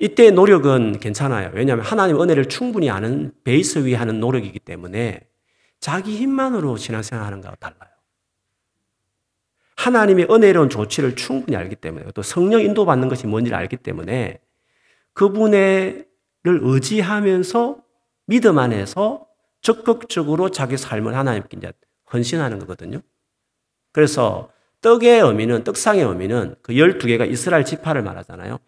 이때 0.00 0.30
노력은 0.30 1.00
괜찮아요. 1.00 1.50
왜냐하면 1.54 1.84
하나님 1.84 2.20
은혜를 2.20 2.48
충분히 2.48 2.88
아는 2.88 3.32
베이스 3.44 3.78
위에 3.78 3.94
하는 3.94 4.20
노력이기 4.20 4.58
때문에 4.60 5.26
자기 5.80 6.16
힘만으로 6.16 6.76
신앙생활 6.76 7.24
하는 7.24 7.40
거와 7.40 7.56
달라요. 7.56 7.90
하나님의 9.76 10.28
은혜로운 10.30 10.70
조치를 10.70 11.16
충분히 11.16 11.56
알기 11.56 11.74
때문에 11.74 12.06
또 12.14 12.22
성령 12.22 12.60
인도받는 12.60 13.08
것이 13.08 13.26
뭔지를 13.26 13.58
알기 13.58 13.78
때문에 13.78 14.38
그분의 15.12 16.06
의지하면서 16.44 17.82
믿음 18.26 18.58
안에서 18.58 19.26
적극적으로 19.60 20.50
자기 20.50 20.76
삶을 20.76 21.16
하나님께 21.16 21.58
헌신하는 22.12 22.60
거거든요. 22.60 23.00
그래서 23.90 24.50
떡의 24.82 25.20
의미는 25.20 25.64
떡상의 25.64 26.04
의미는 26.04 26.56
그 26.62 26.72
12개가 26.72 27.30
이스라엘 27.30 27.64
지파를 27.64 28.02
말하잖아요. 28.02 28.58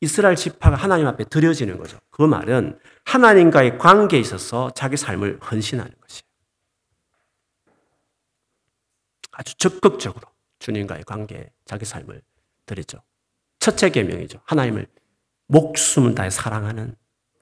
이스라엘 0.00 0.34
지파가 0.36 0.76
하나님 0.76 1.06
앞에 1.06 1.24
드려지는 1.24 1.78
거죠. 1.78 1.98
그 2.10 2.22
말은 2.22 2.78
하나님과의 3.04 3.78
관계에 3.78 4.18
있어서 4.20 4.70
자기 4.74 4.96
삶을 4.96 5.38
헌신하는 5.40 5.92
것이에요. 6.00 6.22
아주 9.32 9.54
적극적으로 9.56 10.26
주님과의 10.58 11.04
관계에 11.04 11.50
자기 11.64 11.84
삶을 11.84 12.22
드리죠. 12.66 12.98
첫째 13.58 13.90
계명이죠. 13.90 14.40
하나님을 14.44 14.86
목숨을 15.46 16.14
다해 16.14 16.30
사랑하는 16.30 16.96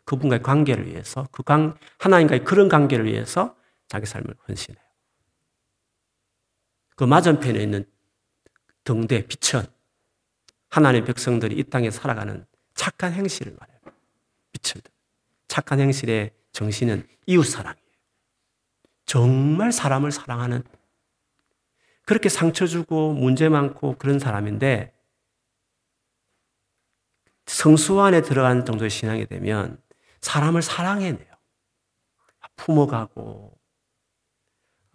그분과의 0.05 0.43
관계를 0.43 0.87
위해서 0.87 1.27
그 1.31 1.43
관, 1.43 1.77
하나님과의 1.99 2.45
그런 2.45 2.69
관계를 2.69 3.05
위해서 3.07 3.57
자기 3.89 4.07
삶을 4.07 4.35
헌신해요. 4.49 4.88
그 6.99 7.05
맞은편에 7.05 7.63
있는 7.63 7.85
등대 8.83 9.25
빛은 9.25 9.65
하나님의 10.69 11.07
백성들이 11.07 11.57
이 11.57 11.63
땅에 11.63 11.93
살아가는 11.93 12.45
착한 12.75 13.13
행실을 13.13 13.57
말해요. 13.57 13.79
빛을 14.51 14.83
착한 15.47 15.79
행실의 15.79 16.33
정신은 16.51 17.07
이웃 17.27 17.45
사랑이에요. 17.45 17.87
정말 19.07 19.71
사람을 19.71 20.11
사랑하는 20.11 20.65
그렇게 22.05 22.29
상처 22.29 22.67
주고 22.67 23.13
문제 23.13 23.49
많고 23.49 23.97
그런 23.97 24.19
사람인데 24.19 24.93
성수 27.47 28.01
안에 28.01 28.23
들어간 28.23 28.65
정도의 28.65 28.91
신앙이 28.91 29.27
되면 29.27 29.81
사람을 30.21 30.63
사랑해내요. 30.63 31.33
품어가고 32.57 33.58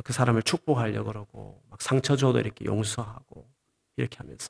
그 0.04 0.14
사람을 0.14 0.44
축복하려고 0.44 1.08
그러고 1.08 1.64
막 1.70 1.82
상처 1.82 2.16
줘도 2.16 2.40
이렇게 2.40 2.66
용서하고 2.66 3.50
이렇게 3.98 4.18
하면서 4.18 4.50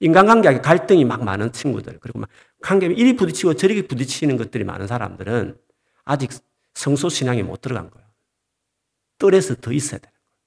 인간관계에 0.00 0.60
갈등이 0.60 1.04
막 1.04 1.24
많은 1.24 1.52
친구들 1.52 1.98
그리고 2.00 2.20
막 2.20 2.30
관계에 2.62 2.90
이리 2.90 3.16
부딪히고 3.16 3.54
저리 3.54 3.86
부딪히는 3.86 4.36
것들이 4.36 4.64
많은 4.64 4.86
사람들은 4.86 5.58
아직 6.04 6.30
성소 6.74 7.08
신앙에 7.08 7.42
못 7.42 7.60
들어간 7.60 7.90
거예요. 7.90 8.08
뜰에서 9.18 9.56
더 9.56 9.72
있어야 9.72 9.98
되는 9.98 10.12
거예요. 10.12 10.38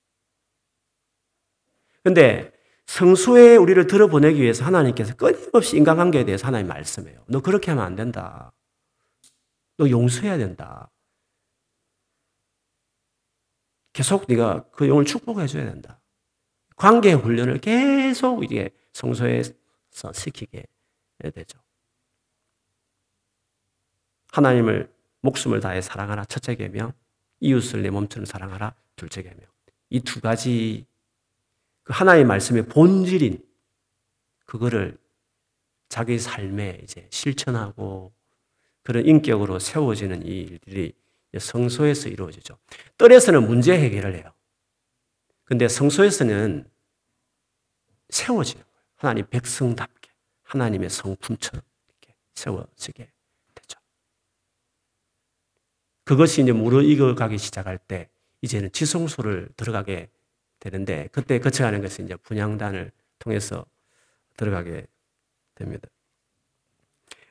근데 2.04 2.52
성소에 2.88 3.56
우리를 3.56 3.86
들어보내기 3.88 4.42
위해서 4.42 4.66
하나님께서 4.66 5.16
끊임없이 5.16 5.78
인간관계에 5.78 6.26
대해서 6.26 6.48
하나님 6.48 6.68
말씀해요. 6.68 7.24
너 7.28 7.42
그렇게 7.42 7.72
하면 7.72 7.86
안 7.86 7.96
된다. 7.96 8.52
너 9.78 9.90
용서해야 9.90 10.38
된다. 10.38 10.90
계속 13.94 14.26
네가 14.28 14.66
그 14.72 14.88
영을 14.90 15.06
축복해 15.06 15.48
줘야 15.48 15.66
된다. 15.66 16.00
관계 16.76 17.14
훈련을 17.14 17.60
계속 17.60 18.44
이게 18.44 18.72
성소에서 18.94 19.54
시키게 20.14 20.66
되죠. 21.34 21.60
하나님을 24.32 24.92
목숨을 25.22 25.60
다해 25.60 25.82
사랑하라 25.82 26.26
첫째 26.26 26.56
계명, 26.56 26.92
이웃을 27.40 27.84
내 27.84 27.90
몸처럼 27.92 28.26
사랑하라 28.26 28.74
둘째 28.96 29.22
계명. 29.22 29.42
이 29.90 30.00
두 30.00 30.20
가지 30.22 30.88
그 31.84 31.94
하나의 31.94 32.26
말씀의 32.26 32.68
본질인 32.68 33.44
그거를 34.46 34.98
자기 35.88 36.18
삶에 36.18 36.80
이제 36.84 37.08
실천하고 37.12 38.12
그런 38.82 39.06
인격으로 39.06 39.60
세워지는 39.60 40.26
이 40.26 40.42
일들이 40.42 40.94
성소에서 41.40 42.10
이루어지죠. 42.10 42.58
뜰에서는 42.98 43.48
문제 43.48 43.74
해결을 43.78 44.16
해요. 44.16 44.34
근데 45.44 45.68
성소에서는 45.68 46.66
세워지는 48.10 48.64
거예요. 48.64 48.74
하나님 48.96 49.26
백성답게 49.28 50.10
하나님의 50.44 50.90
성품처럼 50.90 51.62
이렇게 51.88 52.16
세워지게 52.36 53.12
되죠. 53.56 53.80
그것이 56.06 56.42
이제 56.42 56.52
무르익어 56.52 57.16
가기 57.16 57.38
시작할 57.38 57.78
때 57.78 58.10
이제는 58.42 58.72
지성소를 58.72 59.50
들어가게 59.58 60.10
되는데 60.60 61.10
그때 61.12 61.40
거쳐가는 61.40 61.82
것은 61.82 62.06
이제 62.06 62.16
분양단을 62.16 62.92
통해서 63.20 63.66
들어가게 64.38 64.86
됩니다. 65.56 65.88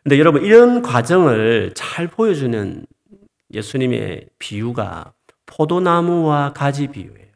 근데 0.03 0.19
여러분 0.19 0.45
이런 0.45 0.83
과정을 0.83 1.73
잘 1.75 2.09
보여주는 2.09 2.85
예수님의 3.53 4.31
비유가 4.39 5.13
포도나무와 5.47 6.53
가지 6.53 6.89
비유예요. 6.89 7.33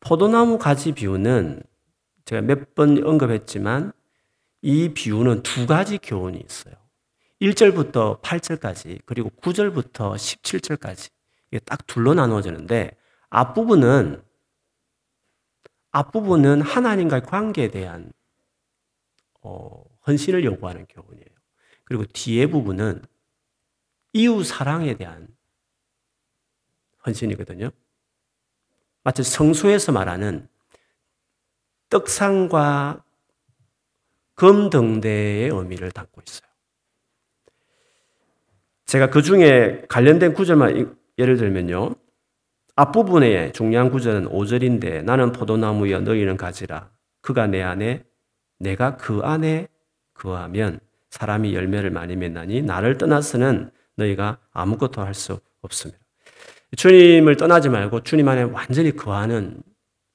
포도나무 0.00 0.58
가지 0.58 0.92
비유는 0.92 1.62
제가 2.24 2.42
몇 2.42 2.74
번 2.74 3.04
언급했지만 3.04 3.92
이 4.62 4.90
비유는 4.94 5.42
두 5.42 5.66
가지 5.66 5.98
교훈이 5.98 6.40
있어요. 6.40 6.74
1절부터 7.40 8.22
8절까지 8.22 9.00
그리고 9.04 9.30
9절부터 9.30 10.14
17절까지 10.14 11.10
이게 11.50 11.58
딱 11.60 11.86
둘로 11.86 12.14
나누어지는데 12.14 12.96
앞부분은 13.28 14.22
앞부분은 15.90 16.62
하나님과의 16.62 17.22
관계에 17.22 17.68
대한 17.68 18.12
어, 19.42 19.84
헌신을 20.06 20.44
요구하는 20.44 20.86
교훈이에요. 20.86 21.26
그리고 21.84 22.04
뒤에 22.06 22.46
부분은 22.46 23.02
이웃 24.14 24.44
사랑에 24.44 24.94
대한 24.94 25.28
헌신이거든요. 27.04 27.70
마치 29.02 29.22
성수에서 29.22 29.92
말하는 29.92 30.48
떡상과 31.90 33.04
금등대의 34.34 35.50
의미를 35.50 35.90
담고 35.90 36.22
있어요. 36.26 36.48
제가 38.86 39.10
그 39.10 39.22
중에 39.22 39.84
관련된 39.88 40.32
구절만 40.32 40.96
예를 41.18 41.36
들면요. 41.36 41.94
앞부분의 42.76 43.52
중요한 43.52 43.90
구절은 43.90 44.28
5절인데 44.28 45.04
나는 45.04 45.32
포도나무여 45.32 46.00
너희는 46.00 46.36
가지라. 46.36 46.90
그가 47.20 47.46
내 47.46 47.62
안에 47.62 48.04
내가 48.58 48.96
그 48.96 49.20
안에 49.22 49.68
그하면 50.12 50.80
사람이 51.10 51.54
열매를 51.54 51.90
많이 51.90 52.16
맺나니 52.16 52.62
나를 52.62 52.98
떠나서는 52.98 53.70
너희가 53.96 54.38
아무것도 54.52 55.02
할 55.02 55.14
수 55.14 55.40
없습니다. 55.62 56.02
주님을 56.76 57.36
떠나지 57.36 57.68
말고 57.68 58.02
주님 58.02 58.28
안에 58.28 58.42
완전히 58.42 58.94
거하는 58.94 59.62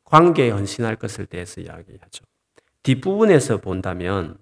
관계에 0.04 0.50
헌신할 0.50 0.98
것을 0.98 1.26
대해서 1.26 1.62
이야기하죠. 1.62 2.26
뒷부분에서 2.84 3.58
본다면 3.58 4.38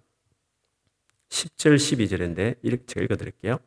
10절 1.30 1.76
12절인데 1.76 2.58
이렇게 2.64 2.86
제가 2.86 3.04
읽어드릴게요. 3.04 3.60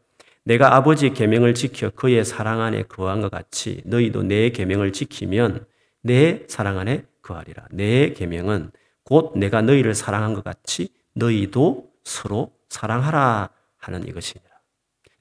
내가 0.45 0.75
아버지의 0.75 1.13
계명을 1.15 1.55
지켜 1.55 1.91
그의 1.91 2.25
사랑 2.25 2.61
안에 2.61 2.85
거한 2.85 3.21
것 3.21 3.31
같이 3.31 3.83
너희도 3.85 4.23
내 4.25 4.51
계명을 4.51 4.93
지키면 4.93 5.67
내 6.03 6.45
사랑 6.49 6.79
안에 6.79 7.05
거하리라. 7.23 7.67
내 7.71 8.13
계명은 8.15 8.73
곧 9.05 9.37
내가 9.37 9.61
너희를 9.63 9.95
사랑한 9.95 10.35
것 10.35 10.43
같이 10.43 10.89
너희도 11.15 11.93
서로 12.05 12.53
사랑하라 12.71 13.51
하는 13.77 14.07
이것이니라. 14.09 14.50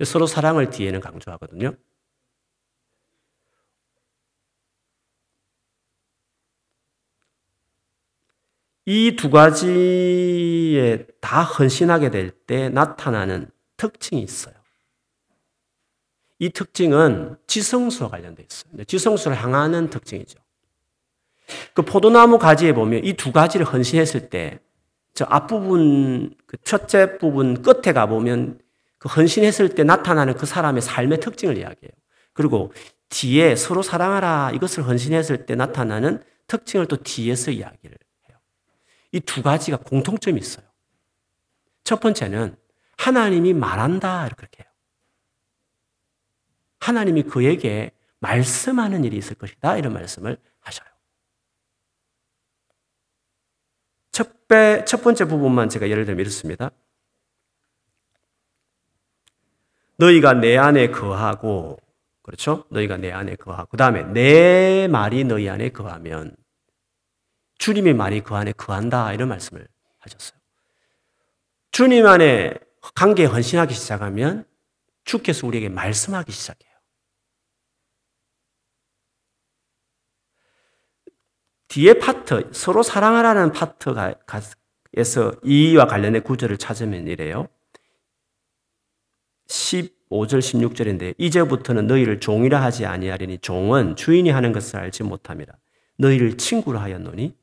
서로 0.06 0.28
사랑을 0.28 0.70
뒤에는 0.70 1.00
강조하거든요. 1.02 1.74
이 8.86 9.16
두 9.16 9.30
가지에 9.30 11.06
다 11.22 11.44
헌신하게 11.44 12.10
될 12.10 12.32
때 12.32 12.70
나타나는 12.70 13.52
특징이 13.78 14.22
있어요. 14.24 14.56
이 16.40 16.50
특징은 16.50 17.38
지성수와 17.48 18.10
관련되어 18.10 18.46
있어요. 18.50 18.84
지성수를 18.86 19.38
향하는 19.38 19.90
특징이죠. 19.90 20.40
그 21.74 21.82
포도나무 21.84 22.40
가지에 22.40 22.74
보면 22.74 23.04
이 23.04 23.14
두 23.14 23.32
가지를 23.32 23.66
헌신했을 23.66 24.30
때, 24.30 24.60
저 25.14 25.26
앞부분, 25.26 26.34
그 26.48 26.58
첫째 26.64 27.18
부분 27.18 27.62
끝에 27.62 27.94
가보면 27.94 28.60
그 29.00 29.10
헌신했을 29.10 29.70
때 29.76 29.84
나타나는 29.84 30.36
그 30.36 30.46
사람의 30.46 30.82
삶의 30.82 31.20
특징을 31.22 31.58
이야기해요. 31.58 31.92
그리고 32.34 32.72
뒤에 33.10 33.56
서로 33.56 33.82
사랑하라 33.82 34.52
이것을 34.54 34.86
헌신했을 34.88 35.46
때 35.46 35.56
나타나는 35.56 36.24
특징을 36.48 36.86
또 36.88 36.98
뒤에서 36.98 37.52
이야기를 37.52 37.98
해요. 38.30 38.38
이 39.12 39.20
두 39.22 39.42
가지가 39.42 39.78
공통점이 39.78 40.40
있어요. 40.40 40.66
첫 41.84 42.00
번째는 42.00 42.56
하나님이 42.98 43.54
말한다 43.54 44.30
그렇게 44.36 44.64
해요. 44.64 44.70
하나님이 46.80 47.24
그에게 47.24 47.92
말씀하는 48.20 49.04
일이 49.06 49.18
있을 49.18 49.36
것이다. 49.36 49.78
이런 49.78 49.94
말씀을 49.94 50.38
하셔요. 50.60 50.88
첫, 54.12 54.48
배, 54.48 54.84
첫 54.86 55.02
번째 55.02 55.26
부분만 55.26 55.70
제가 55.70 55.90
예를 55.90 56.06
들면 56.06 56.22
이렇습니다. 56.22 56.72
너희가 60.00 60.34
내 60.34 60.58
안에 60.58 60.92
거하고, 60.92 61.78
그렇죠? 62.24 62.66
너희가 62.72 62.98
내 62.98 63.12
안에 63.12 63.36
거하고, 63.36 63.70
그 63.70 63.78
다음에 63.78 64.04
내 64.04 64.88
말이 64.88 65.26
너희 65.26 65.50
안에 65.50 65.70
거하면 65.70 66.36
주님의 67.58 67.94
말이 67.94 68.22
그 68.22 68.36
안에 68.36 68.54
거한다. 68.54 69.12
이런 69.14 69.28
말씀을 69.28 69.68
하셨어요. 70.00 70.40
주님 71.72 72.08
안에 72.08 72.54
관계에 72.96 73.26
헌신하기 73.26 73.74
시작하면 73.74 74.46
주께서 75.04 75.46
우리에게 75.46 75.68
말씀하기 75.68 76.32
시작해요. 76.32 76.70
뒤에 81.68 81.96
파트, 81.96 82.50
서로 82.54 82.82
사랑하라는 82.82 83.52
파트에서 83.52 85.34
이와 85.44 85.86
관련된 85.88 86.24
구절을 86.24 86.58
찾으면 86.58 87.08
이래요. 87.08 87.48
15절, 89.50 90.40
16절인데, 90.40 91.16
이제부터는 91.18 91.88
너희를 91.88 92.20
종이라 92.20 92.62
하지 92.62 92.86
아니하리니 92.86 93.40
종은 93.40 93.96
주인이 93.96 94.30
하는 94.30 94.52
것을 94.52 94.78
알지 94.78 95.04
못함이라. 95.04 95.54
너희를 95.98 96.38
친구라 96.38 96.82
하였노니 96.82 97.36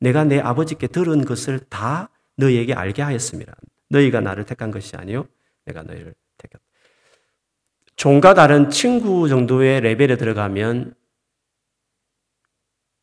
내가 0.00 0.24
내 0.24 0.38
아버지께 0.38 0.86
들은 0.86 1.24
것을 1.24 1.60
다 1.68 2.08
너희에게 2.36 2.72
알게 2.72 3.02
하였습니다. 3.02 3.54
너희가 3.90 4.20
나를 4.20 4.44
택한 4.44 4.70
것이 4.70 4.96
아니요 4.96 5.26
내가 5.64 5.82
너희를 5.82 6.14
택했다. 6.38 6.64
종과 7.96 8.34
다른 8.34 8.70
친구 8.70 9.28
정도의 9.28 9.80
레벨에 9.80 10.16
들어가면 10.16 10.94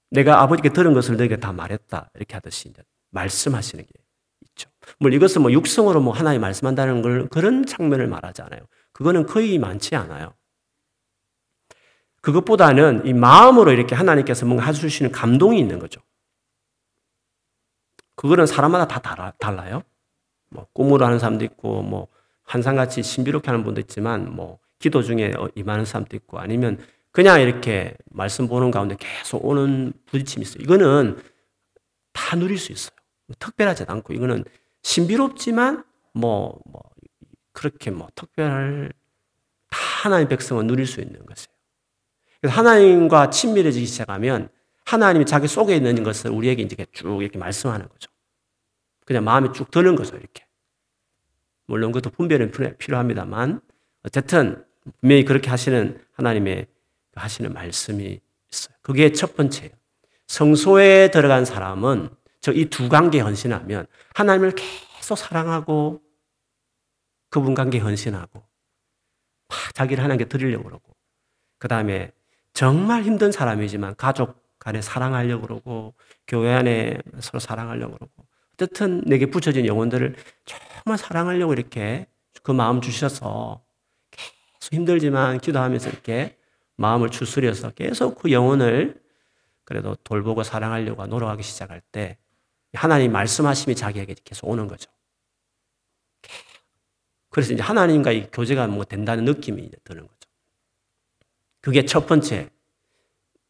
내가 0.09 0.41
아버지께 0.41 0.69
들은 0.69 0.93
것을 0.93 1.17
너에게 1.17 1.37
다 1.37 1.51
말했다. 1.51 2.09
이렇게 2.15 2.33
하듯이 2.33 2.71
말씀하시는 3.09 3.85
게. 3.85 4.04
물 4.99 5.13
이것은 5.13 5.41
뭐 5.41 5.51
육성으로 5.51 6.01
뭐 6.01 6.13
하나님 6.13 6.41
말씀한다는 6.41 7.01
걸 7.01 7.27
그런 7.29 7.65
장면을 7.65 8.07
말하지 8.07 8.41
않아요. 8.43 8.61
그거는 8.93 9.25
거의 9.25 9.57
많지 9.59 9.95
않아요. 9.95 10.33
그것보다는 12.21 13.05
이 13.05 13.13
마음으로 13.13 13.71
이렇게 13.71 13.93
하나님께서 13.93 14.45
뭔가 14.45 14.65
해주시는 14.65 15.11
감동이 15.11 15.59
있는 15.59 15.77
거죠. 15.79 16.01
그거는 18.15 18.45
사람마다 18.47 18.87
다 18.87 19.33
달라요. 19.37 19.83
뭐 20.49 20.65
꿈으로 20.73 21.05
하는 21.05 21.19
사람도 21.19 21.45
있고, 21.45 21.83
뭐 21.83 22.07
환상같이 22.43 23.03
신비롭게 23.03 23.47
하는 23.47 23.63
분도 23.63 23.81
있지만, 23.81 24.33
뭐 24.33 24.57
기도 24.79 25.03
중에 25.03 25.33
임하는 25.53 25.85
사람도 25.85 26.15
있고, 26.15 26.39
아니면 26.39 26.79
그냥 27.11 27.41
이렇게 27.41 27.95
말씀 28.09 28.47
보는 28.47 28.71
가운데 28.71 28.95
계속 28.99 29.45
오는 29.45 29.93
부딪힘이 30.05 30.43
있어요. 30.43 30.63
이거는 30.63 31.21
다 32.13 32.35
누릴 32.35 32.57
수 32.57 32.71
있어요. 32.71 32.95
특별하지 33.37 33.85
않고 33.87 34.13
이거는 34.13 34.43
신비롭지만 34.85 35.83
뭐, 36.13 36.59
뭐 36.65 36.83
그렇게 37.53 37.89
뭐 37.89 38.07
특별할 38.13 38.93
다 39.69 39.77
하나님 40.03 40.27
백성은 40.27 40.67
누릴 40.67 40.85
수 40.85 41.01
있는 41.01 41.25
것이에요. 41.25 41.55
그래서 42.39 42.55
하나님과 42.55 43.31
친밀해지기 43.31 43.87
시작하면 43.87 44.49
하나님이 44.85 45.25
자기 45.25 45.47
속에 45.47 45.75
있는 45.75 46.03
것을 46.03 46.29
우리에게 46.29 46.61
이제 46.61 46.85
쭉 46.91 47.23
이렇게 47.23 47.39
말씀하는 47.39 47.89
거죠. 47.89 48.11
그냥 49.05 49.23
마음이 49.23 49.53
쭉 49.53 49.71
드는 49.71 49.95
거죠, 49.95 50.15
이렇게. 50.17 50.45
물론 51.65 51.91
그것도 51.91 52.11
분별은 52.11 52.51
필요합니다만 52.77 53.61
어쨌든 54.03 54.63
분명히 55.01 55.25
그렇게 55.25 55.49
하시는 55.49 55.99
하나님의 56.13 56.67
하시는 57.15 57.51
말씀이 57.51 58.19
있어요. 58.51 58.75
그게 58.83 59.11
첫 59.13 59.35
번째예요. 59.35 59.71
성소에 60.27 61.09
들어간 61.09 61.43
사람은 61.43 62.09
저 62.45 62.53
이 62.53 62.69
두 62.69 62.89
관계 62.89 63.21
헌신하면 63.21 63.87
하나님을 64.13 64.53
계속 64.53 65.15
사랑하고 65.15 65.99
그분 67.31 67.55
관계 67.55 67.79
헌신하고 67.79 68.43
자기를 69.73 70.03
하나님께 70.03 70.25
드리려고 70.25 70.65
그러고 70.65 70.95
그 71.57 71.67
다음에 71.67 72.11
정말 72.53 73.01
힘든 73.01 73.31
사람이지만 73.31 73.95
가족 73.95 74.45
간에 74.59 74.79
사랑하려고 74.83 75.41
그러고 75.41 75.95
교회 76.27 76.53
안에 76.53 76.99
서로 77.19 77.39
사랑하려고 77.39 77.95
그러고 77.95 78.27
어쨌든 78.53 79.01
내게 79.07 79.25
붙여진 79.25 79.65
영혼들을 79.65 80.15
정말 80.45 80.99
사랑하려고 80.99 81.53
이렇게 81.53 82.05
그 82.43 82.51
마음 82.51 82.79
주셔서 82.79 83.63
계속 84.11 84.71
힘들지만 84.71 85.39
기도하면서 85.39 85.89
이렇게 85.89 86.37
마음을 86.77 87.09
추스려서 87.09 87.71
계속 87.71 88.19
그 88.19 88.31
영혼을 88.31 89.01
그래도 89.63 89.95
돌보고 90.03 90.43
사랑하려고 90.43 91.07
노력하기 91.07 91.41
시작할 91.41 91.81
때 91.91 92.19
하나님 92.75 93.11
말씀하심이 93.11 93.75
자기에게 93.75 94.15
계속 94.23 94.47
오는 94.47 94.67
거죠. 94.67 94.89
그래서 97.29 97.53
이제 97.53 97.61
하나님과 97.61 98.11
이 98.11 98.29
교제가 98.31 98.67
뭐 98.67 98.85
된다는 98.85 99.25
느낌이 99.25 99.69
드는 99.83 100.07
거죠. 100.07 100.29
그게 101.61 101.85
첫 101.85 102.05
번째 102.07 102.49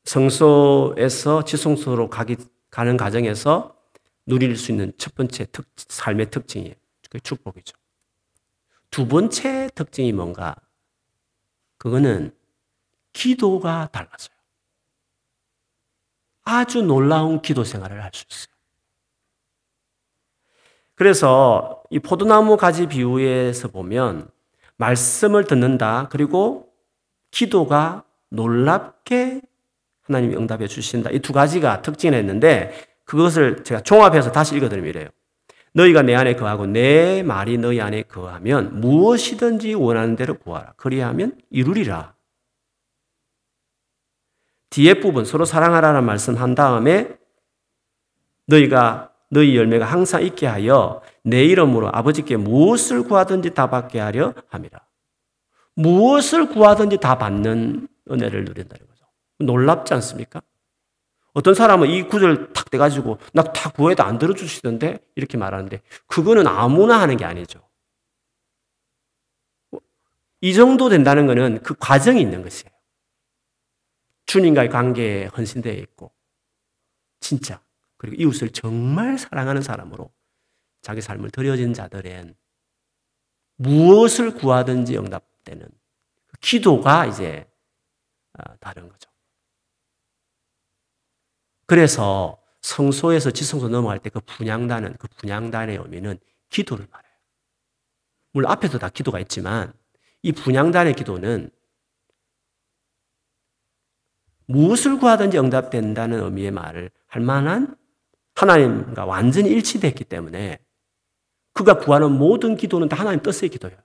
성소에서 0.06 1.44
지성소로 1.44 2.10
가기 2.10 2.38
가는 2.70 2.98
과정에서 2.98 3.76
누릴 4.26 4.58
수 4.58 4.72
있는 4.72 4.92
첫 4.98 5.14
번째 5.16 5.46
특, 5.52 5.68
삶의 5.76 6.32
특징이에요. 6.32 6.76
그 7.10 7.20
축복이죠. 7.20 7.76
두 8.90 9.08
번째 9.08 9.70
특징이 9.76 10.14
뭔가? 10.14 10.56
그거는 11.78 12.36
기도가 13.14 13.90
달라져요. 13.92 14.36
아주 16.44 16.82
놀라운 16.82 17.42
기도 17.42 17.64
생활을 17.64 18.04
할 18.04 18.12
수 18.14 18.26
있어요. 18.30 18.55
그래서 20.96 21.84
이 21.90 22.00
포도나무 22.00 22.58
가지 22.58 22.88
비유에서 22.88 23.68
보면 23.70 24.30
말씀을 24.78 25.46
듣는다. 25.46 26.08
그리고 26.10 26.70
기도가 27.32 28.04
놀랍게 28.30 29.42
하나님이 30.04 30.36
응답해 30.36 30.68
주신다. 30.68 31.10
이 31.12 31.20
두 31.20 31.34
가지가 31.34 31.82
특징이 31.82 32.18
있는데 32.20 32.74
그것을 33.06 33.64
제가 33.64 33.82
종합해서 33.82 34.32
다시 34.32 34.56
읽어드리면 34.56 34.90
이래요. 34.90 35.10
너희가 35.74 36.02
내 36.04 36.16
안에 36.16 36.36
거하고 36.36 36.66
내 36.66 37.22
말이 37.24 37.58
너희 37.58 37.82
안에 37.82 38.04
거하면 38.04 38.80
무엇이든지 38.80 39.74
원하는 39.74 40.16
대로 40.16 40.36
구하라. 40.38 40.74
그리하면 40.78 41.38
이루리라. 41.50 42.16
뒤에 44.70 44.96
부분 44.96 45.26
서로 45.26 45.44
사랑하라는 45.46 46.06
말씀 46.06 46.36
한 46.36 46.56
다음에 46.56 47.18
너희가 48.48 49.12
너희 49.30 49.56
열매가 49.58 49.86
항상 49.86 50.24
있게 50.24 50.48
하여 50.48 51.02
내 51.24 51.44
이름으로 51.44 51.90
아버지께 51.94 52.38
무엇을 52.38 53.04
구하든지 53.04 53.54
다 53.54 53.70
받게 53.70 54.00
하려 54.00 54.34
함이라. 54.50 54.80
무엇을 55.76 56.50
구하든지 56.50 56.98
다 56.98 57.18
받는 57.18 57.88
은혜를 58.10 58.46
누린다는 58.46 58.88
거죠. 58.88 59.06
놀랍지 59.40 59.94
않습니까? 59.96 60.42
어떤 61.34 61.54
사람은 61.54 61.90
이 61.90 62.04
구절 62.04 62.54
탁 62.54 62.70
돼가지고 62.70 63.18
나 63.34 63.44
다 63.44 63.70
구해도 63.72 64.04
안 64.04 64.18
들어주시던데 64.18 65.00
이렇게 65.16 65.38
말하는데 65.38 65.82
그거는 66.08 66.48
아무나 66.48 67.02
하는 67.02 67.18
게 67.18 67.26
아니죠. 67.26 67.68
이 70.40 70.54
정도 70.54 70.88
된다는 70.90 71.26
것은 71.28 71.62
그 71.64 71.76
과정이 71.78 72.22
있는 72.22 72.42
것이에요. 72.42 72.72
주님과의 74.28 74.70
관계에 74.70 75.26
헌신되어 75.26 75.74
있고 75.74 76.12
진짜 77.20 77.60
그리고 77.98 78.22
이웃을 78.22 78.50
정말 78.50 79.18
사랑하는 79.18 79.62
사람으로 79.62 80.12
자기 80.82 81.02
삶을 81.02 81.32
드려진 81.32 81.74
자들은 81.74 82.36
무엇을 83.58 84.36
구하든지 84.36 84.98
응답되는 84.98 85.68
그 86.28 86.38
기도가 86.42 87.06
이제 87.06 87.50
아, 88.34 88.56
다른 88.58 88.90
거죠. 88.90 89.10
그래서 91.66 92.42
성소에서 92.62 93.32
지성소 93.32 93.70
넘어갈 93.70 94.00
때 94.00 94.10
그 94.10 94.20
분양단은 94.20 94.98
그 94.98 95.08
분양단의 95.08 95.78
의미는 95.78 96.20
기도를 96.50 96.88
말해요. 96.92 97.14
물론 98.32 98.52
앞에도 98.52 98.78
다 98.78 98.90
기도가 98.90 99.20
있지만 99.20 99.74
이 100.22 100.32
분양단의 100.32 100.94
기도는 100.96 101.50
무엇을 104.48 105.00
구하든지 105.00 105.40
응답된다는 105.40 106.24
의미의 106.24 106.52
말을 106.52 106.92
할 107.08 107.22
만한 107.22 107.76
하나님과 108.36 109.06
완전히 109.06 109.50
일치됐기 109.50 110.04
때문에 110.06 110.60
그가 111.54 111.78
구하는 111.78 112.12
모든 112.12 112.58
기도는 112.58 112.90
다 112.90 112.98
하나님 112.98 113.22
뜻의 113.22 113.50
기도예요. 113.50 113.78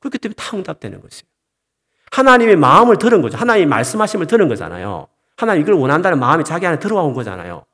그렇기 0.00 0.18
때문에 0.18 0.34
다 0.36 0.56
응답되는 0.56 1.00
것이에요. 1.00 1.22
하나님의 2.10 2.56
마음을 2.56 2.98
들은 2.98 3.22
거죠. 3.22 3.38
하나님의 3.38 3.66
말씀하심을 3.66 4.26
들은 4.26 4.48
거잖아요. 4.48 5.08
하나님 5.36 5.62
이걸 5.62 5.74
원한다는 5.74 6.18
마음이 6.18 6.44
자기 6.44 6.66
안에 6.66 6.78
들어온 6.78 7.14
거잖아요. 7.14 7.64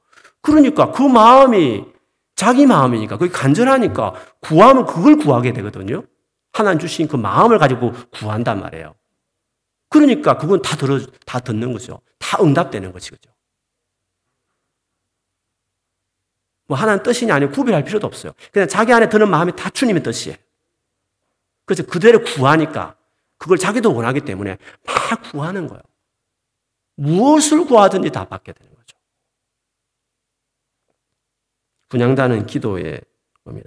그러니까 0.42 0.92
그 0.92 1.02
마음이 1.02 1.84
자기 2.36 2.66
마음이니까 2.66 3.18
그게 3.18 3.30
간절하니까 3.30 4.14
구하면 4.40 4.86
그걸 4.86 5.16
구하게 5.16 5.52
되거든요. 5.52 6.04
하나님 6.52 6.78
주신 6.78 7.06
그 7.06 7.16
마음을 7.16 7.58
가지고 7.58 7.92
구한단 8.12 8.60
말이에요. 8.60 8.94
그러니까 9.90 10.38
그건 10.38 10.62
다 10.62 10.76
들어 10.76 11.00
다 11.26 11.40
듣는 11.40 11.72
거죠. 11.72 12.00
다 12.18 12.38
응답되는 12.42 12.92
그죠. 12.92 13.16
뭐 16.70 16.78
하나님 16.78 17.02
뜻이냐 17.02 17.34
아니면 17.34 17.52
구별할 17.52 17.82
필요도 17.82 18.06
없어요. 18.06 18.32
그냥 18.52 18.68
자기 18.68 18.92
안에 18.92 19.08
드는 19.08 19.28
마음이 19.28 19.56
다 19.56 19.70
주님의 19.70 20.04
뜻이에요. 20.04 20.36
그래서 21.64 21.82
그대로 21.82 22.22
구하니까 22.22 22.94
그걸 23.38 23.58
자기도 23.58 23.92
원하기 23.92 24.20
때문에 24.20 24.56
막 24.86 25.32
구하는 25.32 25.66
거예요. 25.66 25.82
무엇을 26.94 27.64
구하든지 27.64 28.10
다 28.10 28.24
받게 28.24 28.52
되는 28.52 28.72
거죠. 28.72 28.96
분양다는 31.88 32.46
기도의 32.46 33.00
의미는 33.46 33.66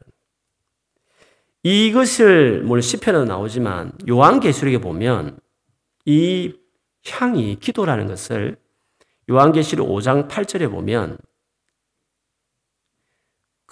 이것을 1.64 2.62
물론 2.64 2.80
시편에도 2.80 3.26
나오지만 3.26 3.92
요한계시록에 4.08 4.78
보면 4.78 5.42
이 6.06 6.58
향이 7.06 7.58
기도라는 7.60 8.08
것을 8.08 8.56
요한계시록 9.30 9.90
5장 9.90 10.30
8절에 10.30 10.72
보면 10.72 11.18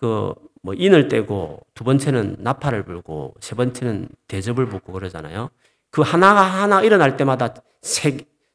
그 0.01 0.51
뭐 0.61 0.73
인을 0.75 1.07
떼고 1.07 1.65
두 1.73 1.83
번째는 1.83 2.37
나팔을 2.39 2.83
불고 2.83 3.35
세 3.39 3.55
번째는 3.55 4.09
대접을 4.27 4.67
붓고 4.67 4.93
그러잖아요. 4.93 5.49
그 5.89 6.01
하나가 6.01 6.41
하나 6.41 6.81
일어날 6.81 7.17
때마다 7.17 7.55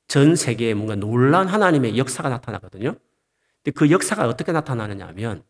전 0.09 0.37
세계에 0.37 0.75
뭔가 0.75 0.95
놀란 0.95 1.49
하나님의 1.49 1.99
역사가 1.99 2.29
나타나거든요. 2.29 2.95
근데 3.63 3.75
그 3.75 3.91
역사가 3.91 4.29
어떻게 4.29 4.53
나타나느냐 4.53 5.07
하면 5.09 5.43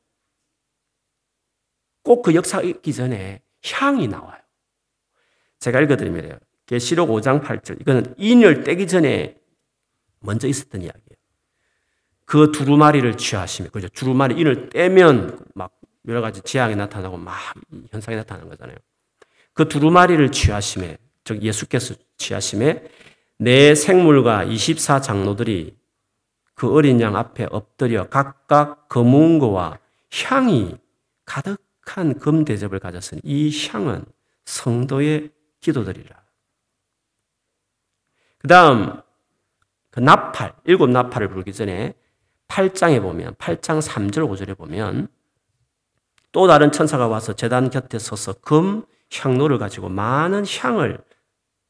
꼭 2.03 2.23
그 2.23 2.35
역사가 2.35 2.63
있기 2.63 2.95
전에 2.95 3.43
향이 3.65 4.09
나와요. 4.09 4.41
제가 5.59 5.81
읽어드리면 5.81 6.39
계시록 6.65 7.11
5장 7.11 7.43
8절. 7.43 7.81
이거는 7.81 8.15
인을 8.17 8.65
떼기 8.65 8.87
전에 8.87 9.37
먼저 10.21 10.49
있었던 10.49 10.81
이야기예요. 10.81 11.17
그 12.25 12.51
두루마리를 12.51 13.17
취하시며, 13.17 13.71
그죠? 13.71 13.89
두루마리 13.89 14.39
인을 14.41 14.71
떼면 14.71 15.39
막 15.55 15.73
여러 16.07 16.21
가지 16.21 16.40
지향이 16.42 16.77
나타나고 16.77 17.16
막 17.16 17.35
현상이 17.90 18.16
나타나는 18.16 18.49
거잖아요. 18.49 18.77
그 19.53 19.69
두루마리를 19.69 20.31
취하심에, 20.31 20.99
즉 21.25 21.42
예수께서 21.42 21.95
취하심에 22.16 22.88
내 23.38 23.75
생물과 23.75 24.45
24 24.45 25.01
장로들이 25.01 25.77
그 26.55 26.73
어린 26.73 27.01
양 27.01 27.16
앞에 27.16 27.49
엎드려 27.51 28.09
각각 28.09 28.88
검은 28.88 29.38
거와 29.38 29.79
향이 30.25 30.77
가득한 31.25 32.19
금 32.19 32.45
대접을 32.45 32.79
가졌으니 32.79 33.21
이 33.25 33.51
향은 33.69 34.05
성도의 34.45 35.31
기도들이라. 35.61 36.16
그 38.38 38.49
다음, 38.49 39.01
그 39.90 40.01
나팔, 40.01 40.55
일곱 40.64 40.88
나팔을 40.88 41.29
불기 41.29 41.53
전에 41.53 41.95
8장에 42.49 43.03
보면, 43.03 43.35
8장 43.35 43.83
3절 43.83 44.29
5절에 44.31 44.57
보면 44.57 45.09
또 46.37 46.46
다른 46.46 46.70
천사가 46.70 47.09
와서 47.09 47.33
재단 47.33 47.70
곁에 47.70 47.99
서서 47.99 48.35
금 48.42 48.85
향로를 49.11 49.57
가지고 49.57 49.88
많은 49.88 50.44
향을 50.46 50.99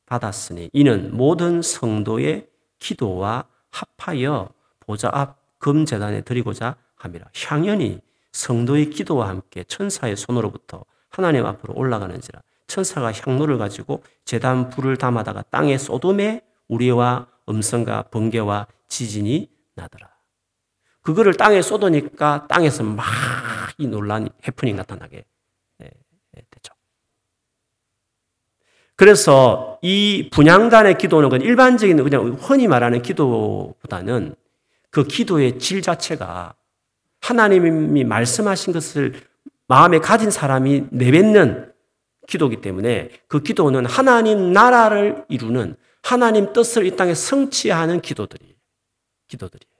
받았으니 0.06 0.70
이는 0.72 1.16
모든 1.16 1.62
성도의 1.62 2.48
기도와 2.80 3.44
합하여 3.70 4.50
보좌 4.80 5.08
앞 5.12 5.46
금 5.58 5.84
재단에 5.84 6.22
드리고자 6.22 6.74
함이라. 6.96 7.26
향연이 7.34 8.00
성도의 8.32 8.90
기도와 8.90 9.28
함께 9.28 9.64
천사의 9.64 10.16
손으로부터 10.16 10.84
하나님 11.10 11.46
앞으로 11.46 11.74
올라가는지라. 11.74 12.40
천사가 12.66 13.12
향로를 13.12 13.58
가지고 13.58 14.02
재단 14.24 14.68
불을 14.68 14.96
담아다가 14.96 15.42
땅에 15.50 15.78
쏟음에 15.78 16.42
우리와 16.68 17.28
음성과 17.48 18.04
번개와 18.10 18.66
지진이 18.88 19.48
나더라. 19.76 20.15
그거를 21.06 21.34
땅에 21.34 21.62
쏟으니까 21.62 22.46
땅에서 22.48 22.82
막 22.82 23.04
이 23.78 23.86
논란, 23.86 24.28
해프닝 24.46 24.76
나타나게 24.76 25.24
예, 25.82 25.84
예, 25.84 26.42
되죠. 26.50 26.74
그래서 28.94 29.78
이 29.82 30.30
분양단의 30.32 30.96
기도는 30.96 31.42
일반적인 31.42 32.02
그냥 32.02 32.36
흔히 32.40 32.66
말하는 32.66 33.02
기도보다는 33.02 34.34
그 34.90 35.04
기도의 35.04 35.58
질 35.58 35.82
자체가 35.82 36.54
하나님이 37.20 38.04
말씀하신 38.04 38.72
것을 38.72 39.20
마음에 39.68 39.98
가진 39.98 40.30
사람이 40.30 40.86
내뱉는 40.90 41.72
기도기 42.26 42.62
때문에 42.62 43.10
그 43.28 43.42
기도는 43.42 43.84
하나님 43.84 44.52
나라를 44.52 45.26
이루는 45.28 45.76
하나님 46.02 46.52
뜻을 46.54 46.86
이 46.86 46.96
땅에 46.96 47.14
성취하는 47.14 48.00
기도들이 48.00 48.56
기도들이에요. 49.28 49.75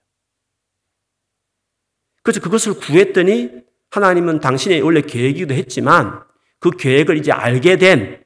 그래서 2.27 2.41
그것을 2.41 2.75
구했더니 2.75 3.51
하나님은 3.89 4.41
당신의 4.41 4.83
원래 4.83 5.01
계획이기도 5.01 5.55
했지만 5.55 6.25
그 6.59 6.73
계획을 6.73 7.19
이제 7.19 7.31
알게 7.31 7.77
된 7.77 8.25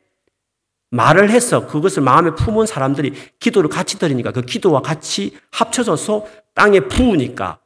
말을 0.89 1.29
해서 1.29 1.67
그것을 1.67 2.03
마음에 2.03 2.31
품은 2.35 2.65
사람들이 2.65 3.13
기도를 3.39 3.69
같이 3.69 3.99
드리니까 3.99 4.33
그 4.33 4.41
기도와 4.41 4.81
같이 4.81 5.37
합쳐져서 5.51 6.27
땅에 6.55 6.81
부으니까 6.81 7.61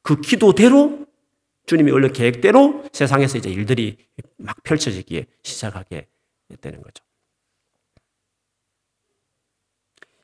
그 0.00 0.22
기도대로 0.22 1.04
주님이 1.66 1.92
원래 1.92 2.08
계획대로 2.08 2.86
세상에서 2.90 3.36
이제 3.36 3.50
일들이 3.50 3.98
막 4.38 4.62
펼쳐지기에 4.62 5.26
시작하게 5.42 6.08
되는 6.62 6.80
거죠. 6.80 7.04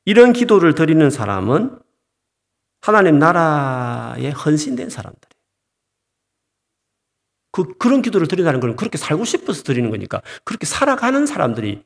이런 0.06 0.32
기도를 0.32 0.74
드리는 0.74 1.10
사람은 1.10 1.78
하나님 2.80 3.18
나라에 3.18 4.30
헌신된 4.30 4.88
사람들이에요. 4.88 5.39
그, 7.50 7.76
그런 7.78 8.02
기도를 8.02 8.28
드린다는 8.28 8.60
건 8.60 8.76
그렇게 8.76 8.96
살고 8.98 9.24
싶어서 9.24 9.62
드리는 9.62 9.90
거니까 9.90 10.22
그렇게 10.44 10.66
살아가는 10.66 11.26
사람들이 11.26 11.84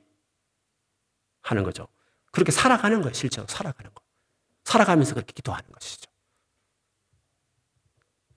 하는 1.42 1.62
거죠. 1.62 1.88
그렇게 2.30 2.52
살아가는 2.52 3.00
거예요, 3.00 3.12
실제로 3.14 3.46
살아가는 3.48 3.92
거. 3.94 4.02
살아가면서 4.64 5.14
그렇게 5.14 5.32
기도하는 5.32 5.70
것이죠. 5.72 6.10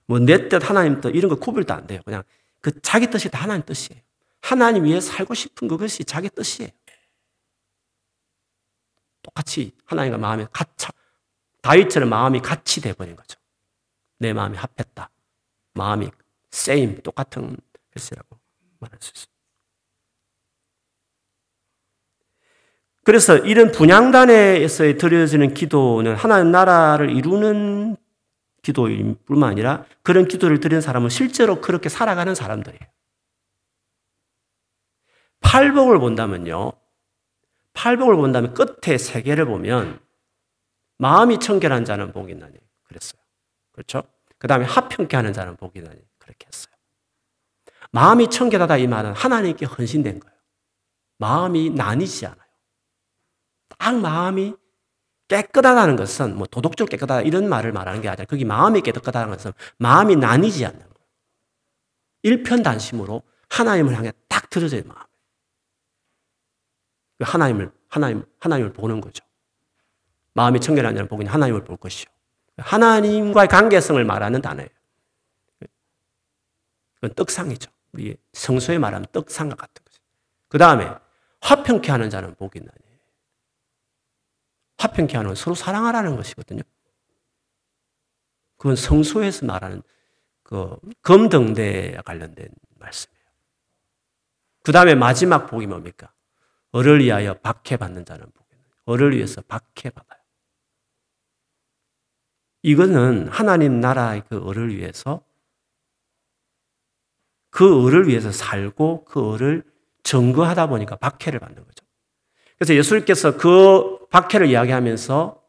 뭐 0.06 0.18
내 0.20 0.48
뜻, 0.48 0.68
하나님 0.68 1.00
뜻 1.00 1.10
이런 1.14 1.28
거 1.28 1.36
구별도 1.36 1.74
안 1.74 1.86
돼요. 1.86 2.00
그냥 2.04 2.22
그 2.60 2.80
자기 2.80 3.08
뜻이 3.08 3.30
다 3.30 3.42
하나님 3.42 3.64
뜻이에요. 3.64 4.00
하나님 4.40 4.84
위해 4.84 5.00
살고 5.00 5.34
싶은 5.34 5.68
그것이 5.68 6.04
자기 6.04 6.28
뜻이에요. 6.30 6.70
똑같이 9.22 9.72
하나님과 9.84 10.18
마음이 10.18 10.46
같이 10.52 10.86
다윗처럼 11.60 12.08
마음이 12.08 12.40
같이 12.40 12.80
돼버린 12.80 13.16
거죠. 13.16 13.38
내 14.18 14.32
마음이 14.32 14.56
합했다. 14.56 15.10
마음이 15.74 16.10
same 16.52 17.02
똑같은 17.02 17.56
것이라고 17.94 18.38
말할 18.78 18.98
수 19.00 19.10
있습니다. 19.10 19.38
그래서 23.04 23.38
이런 23.38 23.72
분양단에서 23.72 24.84
드려지는 24.98 25.54
기도는 25.54 26.14
하나님 26.14 26.52
나라를 26.52 27.10
이루는 27.10 27.96
기도일 28.60 29.16
뿐만 29.24 29.50
아니라 29.52 29.86
그런 30.02 30.28
기도를 30.28 30.60
드리는 30.60 30.82
사람은 30.82 31.08
실제로 31.08 31.62
그렇게 31.62 31.88
살아가는 31.88 32.34
사람들이에요. 32.34 32.82
팔복을 35.40 35.98
본다면요. 35.98 36.72
팔복을 37.72 38.16
본다면 38.16 38.52
끝에 38.52 38.98
세 38.98 39.22
개를 39.22 39.46
보면 39.46 40.00
마음이 40.98 41.38
청결한 41.38 41.84
자는 41.86 42.12
복이 42.12 42.34
나니 42.34 42.58
그랬어요. 42.84 43.22
그렇죠? 43.72 44.02
그 44.36 44.48
다음에 44.48 44.66
합평케 44.66 45.16
하는 45.16 45.32
자는 45.32 45.56
복이 45.56 45.80
나니 45.80 45.98
그렇게 46.38 46.46
했어요. 46.46 46.72
마음이 47.90 48.30
청결하다 48.30 48.76
이 48.78 48.86
말은 48.86 49.12
하나님께 49.12 49.66
헌신된 49.66 50.20
거예요. 50.20 50.38
마음이 51.18 51.70
나뉘지 51.70 52.26
않아요. 52.26 52.48
딱 53.76 53.96
마음이 53.96 54.54
깨끗하다는 55.28 55.96
것은 55.96 56.36
뭐 56.36 56.46
도덕적으로 56.46 56.90
깨끗하다 56.90 57.22
이런 57.22 57.48
말을 57.48 57.72
말하는 57.72 58.00
게 58.00 58.08
아니라 58.08 58.24
거기 58.24 58.44
마음이 58.44 58.80
깨끗하다는 58.80 59.34
것은 59.34 59.52
마음이 59.76 60.16
나뉘지 60.16 60.64
않는 60.64 60.78
거예요. 60.78 60.94
일편단심으로 62.22 63.22
하나님을 63.50 63.94
향해 63.94 64.12
딱 64.28 64.48
들어져요, 64.50 64.82
마음. 64.86 64.98
하나님을, 67.20 67.72
하나님, 67.88 68.24
하나님을 68.38 68.72
보는 68.72 69.00
거죠. 69.00 69.24
마음이 70.34 70.60
청결한 70.60 70.94
자는 70.94 71.08
보기 71.08 71.26
하나님을 71.26 71.64
볼 71.64 71.76
것이요. 71.76 72.06
하나님과의 72.58 73.48
관계성을 73.48 74.02
말하는 74.04 74.40
단어예요. 74.40 74.68
그건 77.00 77.14
떡상이죠. 77.14 77.70
우리 77.92 78.16
성소에 78.32 78.78
말하면 78.78 79.06
떡상과 79.12 79.56
같은 79.56 79.84
거죠. 79.84 80.02
그 80.48 80.58
다음에 80.58 80.90
화평케 81.40 81.90
하는 81.90 82.10
자는 82.10 82.34
복이 82.34 82.60
나니. 82.60 82.72
화평케 84.78 85.16
하는 85.16 85.34
서로 85.34 85.54
사랑하라는 85.54 86.16
것이거든요. 86.16 86.62
그건 88.56 88.76
성소에서 88.76 89.46
말하는 89.46 89.82
그 90.42 90.76
검등대와 91.02 92.02
관련된 92.02 92.48
말씀이에요. 92.76 93.18
그 94.64 94.72
다음에 94.72 94.94
마지막 94.94 95.46
복이 95.46 95.66
뭡니까? 95.66 96.12
어를 96.72 97.02
위하여 97.02 97.34
박해받는 97.34 98.04
자는 98.04 98.26
복이 98.30 98.48
어를 98.84 99.16
위해서 99.16 99.40
박해받아요. 99.42 100.18
이거는 102.62 103.28
하나님 103.28 103.80
나라의 103.80 104.24
그 104.28 104.42
어를 104.42 104.74
위해서 104.76 105.22
그 107.58 107.88
을을 107.88 108.06
위해서 108.06 108.30
살고 108.30 109.04
그 109.04 109.34
을을 109.34 109.64
증거하다 110.04 110.68
보니까 110.68 110.94
박해를 110.94 111.40
받는 111.40 111.56
거죠. 111.56 111.84
그래서 112.56 112.72
예수님께서 112.76 113.36
그 113.36 113.98
박해를 114.10 114.46
이야기하면서 114.46 115.42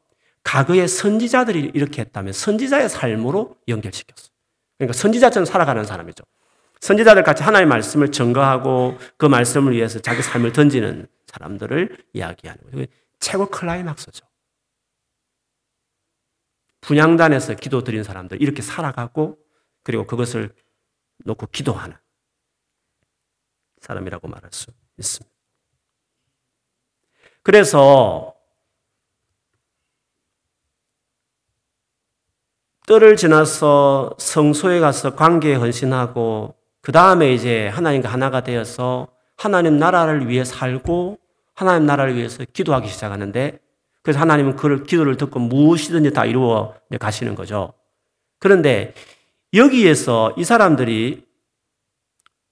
과거의 0.43 0.87
선지자들이 0.87 1.69
이렇게 1.75 2.01
했다면 2.01 2.33
선지자의 2.33 2.89
삶으로 2.89 3.57
연결시켰어요. 3.67 4.31
그러니까 4.79 4.97
선지자처럼 4.97 5.45
살아가는 5.45 5.83
사람이죠. 5.83 6.23
선지자들 6.79 7.21
같이 7.21 7.43
하나님의 7.43 7.69
말씀을 7.69 8.11
증거하고 8.11 8.97
그 9.17 9.27
말씀을 9.27 9.73
위해서 9.73 9.99
자기 9.99 10.23
삶을 10.23 10.51
던지는 10.51 11.05
사람들을 11.27 11.95
이야기하는 12.13 12.71
거예요. 12.71 12.87
최고 13.19 13.45
클라이막스죠. 13.45 14.25
분양단에서 16.81 17.53
기도 17.53 17.83
드린 17.83 18.03
사람들 18.03 18.41
이렇게 18.41 18.63
살아가고 18.63 19.37
그리고 19.83 20.07
그것을 20.07 20.51
놓고 21.25 21.47
기도하는 21.47 21.95
사람이라고 23.81 24.27
말할 24.27 24.49
수 24.51 24.71
있습니다. 24.97 25.33
그래서 27.43 28.35
뜰을 32.87 33.15
지나서 33.15 34.15
성소에 34.17 34.79
가서 34.79 35.15
관계에 35.15 35.55
헌신하고 35.55 36.55
그 36.81 36.91
다음에 36.91 37.33
이제 37.33 37.67
하나님과 37.67 38.09
하나가 38.09 38.41
되어서 38.41 39.07
하나님 39.37 39.77
나라를 39.77 40.27
위해 40.27 40.43
살고 40.43 41.19
하나님 41.53 41.85
나라를 41.85 42.15
위해서 42.15 42.43
기도하기 42.51 42.87
시작하는데 42.87 43.59
그래서 44.01 44.19
하나님은 44.19 44.55
그 44.55 44.83
기도를 44.83 45.17
듣고 45.17 45.39
무엇이든지 45.39 46.13
다 46.13 46.25
이루어 46.25 46.73
가시는 46.99 47.35
거죠. 47.35 47.73
그런데 48.39 48.93
여기에서 49.53 50.33
이 50.37 50.43
사람들이 50.43 51.25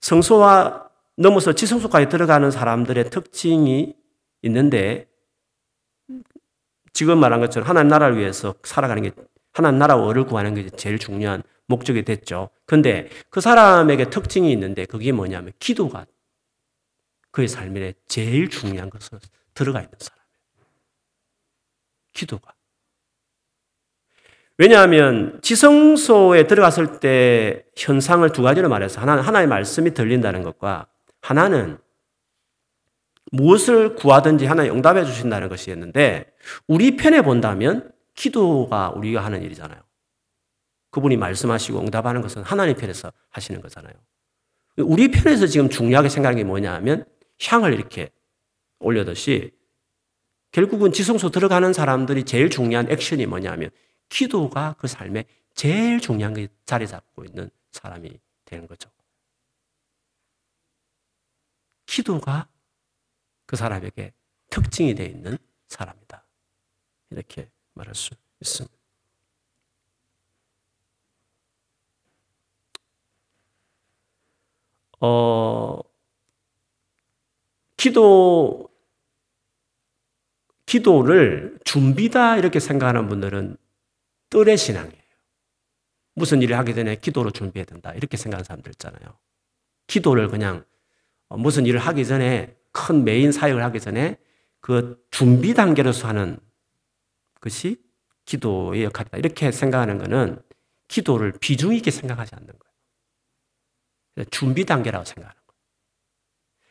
성소와 0.01 0.89
넘어서 1.17 1.53
지성소까지 1.53 2.09
들어가는 2.09 2.49
사람들의 2.51 3.09
특징이 3.09 3.95
있는데 4.43 5.07
지금 6.93 7.19
말한 7.19 7.39
것처럼 7.39 7.67
하나님 7.67 7.89
나라를 7.89 8.17
위해서 8.17 8.55
살아가는 8.63 9.03
게 9.03 9.11
하나님 9.53 9.79
나라와 9.79 10.05
어를 10.05 10.25
구하는 10.25 10.53
게 10.53 10.69
제일 10.69 10.99
중요한 10.99 11.43
목적이 11.67 12.03
됐죠. 12.03 12.49
근데 12.65 13.09
그 13.29 13.41
사람에게 13.41 14.09
특징이 14.09 14.51
있는데 14.51 14.85
그게 14.85 15.11
뭐냐면 15.11 15.53
기도가 15.59 16.05
그의 17.31 17.47
삶에 17.47 17.93
제일 18.07 18.49
중요한 18.49 18.89
것으로 18.89 19.19
들어가 19.53 19.81
있는 19.81 19.93
사람이에요. 19.99 20.27
기도가. 22.13 22.56
왜냐하면 24.57 25.39
지성소에 25.43 26.47
들어갔을 26.47 26.99
때 26.99 27.65
현상을 27.75 28.27
두 28.31 28.41
가지로 28.41 28.69
말해서 28.69 28.99
하나는 29.01 29.21
하나의 29.23 29.47
말씀이 29.47 29.93
들린다는 29.93 30.43
것과 30.43 30.87
하나는 31.21 31.77
무엇을 33.31 33.95
구하든지 33.95 34.45
하나님 34.45 34.73
응답해 34.73 35.05
주신다는 35.05 35.49
것이었는데 35.49 36.25
우리 36.67 36.95
편에 36.95 37.21
본다면 37.21 37.91
기도가 38.15 38.89
우리가 38.95 39.23
하는 39.23 39.43
일이잖아요. 39.43 39.79
그분이 40.89 41.17
말씀하시고 41.17 41.79
응답하는 41.79 42.21
것은 42.21 42.41
하나님 42.41 42.75
편에서 42.75 43.11
하시는 43.29 43.61
거잖아요. 43.61 43.93
우리 44.77 45.11
편에서 45.11 45.45
지금 45.45 45.69
중요하게 45.69 46.09
생각하는 46.09 46.37
게 46.37 46.43
뭐냐 46.43 46.73
하면 46.75 47.05
향을 47.43 47.73
이렇게 47.73 48.09
올려듯이 48.79 49.51
결국은 50.51 50.91
지성소 50.91 51.29
들어가는 51.29 51.73
사람들이 51.73 52.23
제일 52.23 52.49
중요한 52.49 52.89
액션이 52.89 53.25
뭐냐면 53.25 53.69
기도가 54.09 54.75
그 54.79 54.87
삶에 54.87 55.25
제일 55.53 55.99
중요한 55.99 56.33
게 56.33 56.47
자리 56.65 56.87
잡고 56.87 57.25
있는 57.25 57.49
사람이 57.71 58.19
되는 58.45 58.67
거죠. 58.67 58.89
기도가 61.85 62.47
그 63.45 63.55
사람에게 63.55 64.13
특징이 64.49 64.93
되어 64.93 65.07
있는 65.07 65.37
사람이다. 65.67 66.23
이렇게 67.09 67.49
말할 67.73 67.95
수 67.95 68.11
있습니다. 68.41 68.77
어, 74.99 75.79
기도, 77.77 78.69
기도를 80.65 81.59
준비다 81.63 82.37
이렇게 82.37 82.59
생각하는 82.59 83.07
분들은 83.07 83.57
뜰의 84.29 84.57
신앙이에요. 84.57 85.01
무슨 86.15 86.41
일을 86.41 86.57
하기 86.57 86.73
전에 86.73 86.95
기도로 86.95 87.31
준비해야 87.31 87.65
된다 87.65 87.93
이렇게 87.93 88.17
생각하는 88.17 88.43
사람들 88.43 88.71
있잖아요. 88.71 89.17
기도를 89.85 90.29
그냥 90.29 90.65
무슨 91.29 91.65
일을 91.65 91.79
하기 91.79 92.05
전에 92.05 92.55
큰 92.71 93.03
메인 93.03 93.31
사역을 93.31 93.63
하기 93.63 93.79
전에 93.79 94.17
그 94.59 95.03
준비 95.11 95.53
단계로서 95.53 96.07
하는 96.07 96.39
것이 97.39 97.81
기도의 98.25 98.83
역할이다. 98.83 99.17
이렇게 99.17 99.51
생각하는 99.51 99.97
것은 99.97 100.41
기도를 100.87 101.33
비중 101.39 101.73
있게 101.75 101.91
생각하지 101.91 102.35
않는 102.35 102.47
거예요. 102.47 104.25
준비 104.31 104.65
단계라고 104.65 105.05
생각하는 105.05 105.39
거예요. 105.45 105.61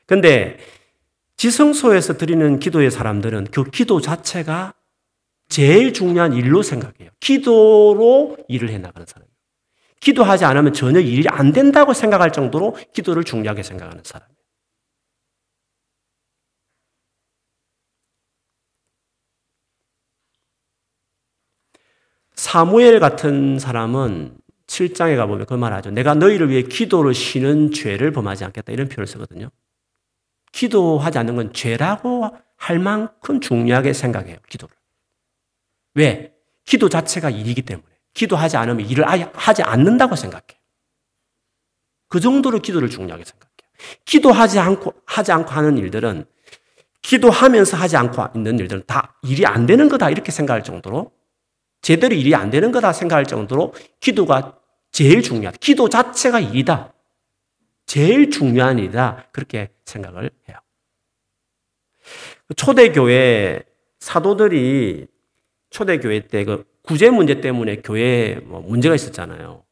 근데 0.06 0.58
지성소에서 1.36 2.16
드리는 2.16 2.58
기도의 2.58 2.90
사람들은 2.90 3.46
그 3.52 3.64
기도 3.70 4.00
자체가 4.00 4.74
제일 5.48 5.92
중요한 5.92 6.32
일로 6.32 6.62
생각해요. 6.62 7.10
기도로 7.20 8.36
일을 8.48 8.70
해 8.70 8.78
나가는 8.78 9.06
사람이에요. 9.06 9.34
기도하지 10.00 10.44
않으면 10.44 10.72
전혀 10.72 11.00
일이 11.00 11.26
안 11.28 11.52
된다고 11.52 11.92
생각할 11.94 12.32
정도로 12.32 12.76
기도를 12.92 13.24
중요하게 13.24 13.62
생각하는 13.62 14.02
사람이에요. 14.04 14.36
사무엘 22.34 23.00
같은 23.00 23.58
사람은 23.58 24.36
7장에 24.66 25.16
가보면 25.16 25.46
그 25.46 25.54
말하죠. 25.54 25.90
내가 25.90 26.14
너희를 26.14 26.50
위해 26.50 26.62
기도를 26.62 27.14
쉬는 27.14 27.72
죄를 27.72 28.12
범하지 28.12 28.44
않겠다. 28.44 28.72
이런 28.72 28.88
표현을 28.88 29.06
쓰거든요. 29.06 29.48
기도하지 30.52 31.18
않는 31.18 31.36
건 31.36 31.52
죄라고 31.52 32.36
할 32.56 32.78
만큼 32.78 33.40
중요하게 33.40 33.92
생각해요. 33.92 34.36
기도를. 34.48 34.75
왜? 35.96 36.32
기도 36.64 36.88
자체가 36.88 37.30
일이기 37.30 37.62
때문에. 37.62 37.86
기도하지 38.14 38.56
않으면 38.56 38.86
일을 38.86 39.08
아예 39.08 39.30
하지 39.34 39.62
않는다고 39.62 40.16
생각해. 40.16 40.44
그 42.08 42.20
정도로 42.20 42.60
기도를 42.60 42.88
중요하게 42.88 43.24
생각해요. 43.24 43.56
기도하지 44.04 44.58
않고, 44.58 44.94
하지 45.04 45.32
않고 45.32 45.50
하는 45.50 45.76
일들은 45.76 46.24
기도하면서 47.02 47.76
하지 47.76 47.96
않고 47.96 48.26
있는 48.34 48.58
일들은 48.58 48.84
다 48.86 49.18
일이 49.22 49.44
안 49.46 49.66
되는 49.66 49.88
거다. 49.88 50.10
이렇게 50.10 50.32
생각할 50.32 50.62
정도로 50.62 51.12
제대로 51.82 52.14
일이 52.14 52.34
안 52.34 52.50
되는 52.50 52.72
거다 52.72 52.92
생각할 52.92 53.26
정도로 53.26 53.74
기도가 54.00 54.58
제일 54.90 55.22
중요하다. 55.22 55.58
기도 55.60 55.88
자체가 55.88 56.40
일이다. 56.40 56.92
제일 57.86 58.30
중요한 58.30 58.78
일이다. 58.78 59.28
그렇게 59.32 59.70
생각을 59.84 60.30
해요. 60.48 60.58
초대교회 62.56 63.62
사도들이 64.00 65.06
초대교회 65.76 66.26
때 66.28 66.44
그 66.44 66.64
구제 66.80 67.10
문제 67.10 67.42
때문에 67.42 67.82
교회에 67.82 68.36
뭐 68.36 68.62
문제가 68.62 68.94
있었잖아요. 68.94 69.62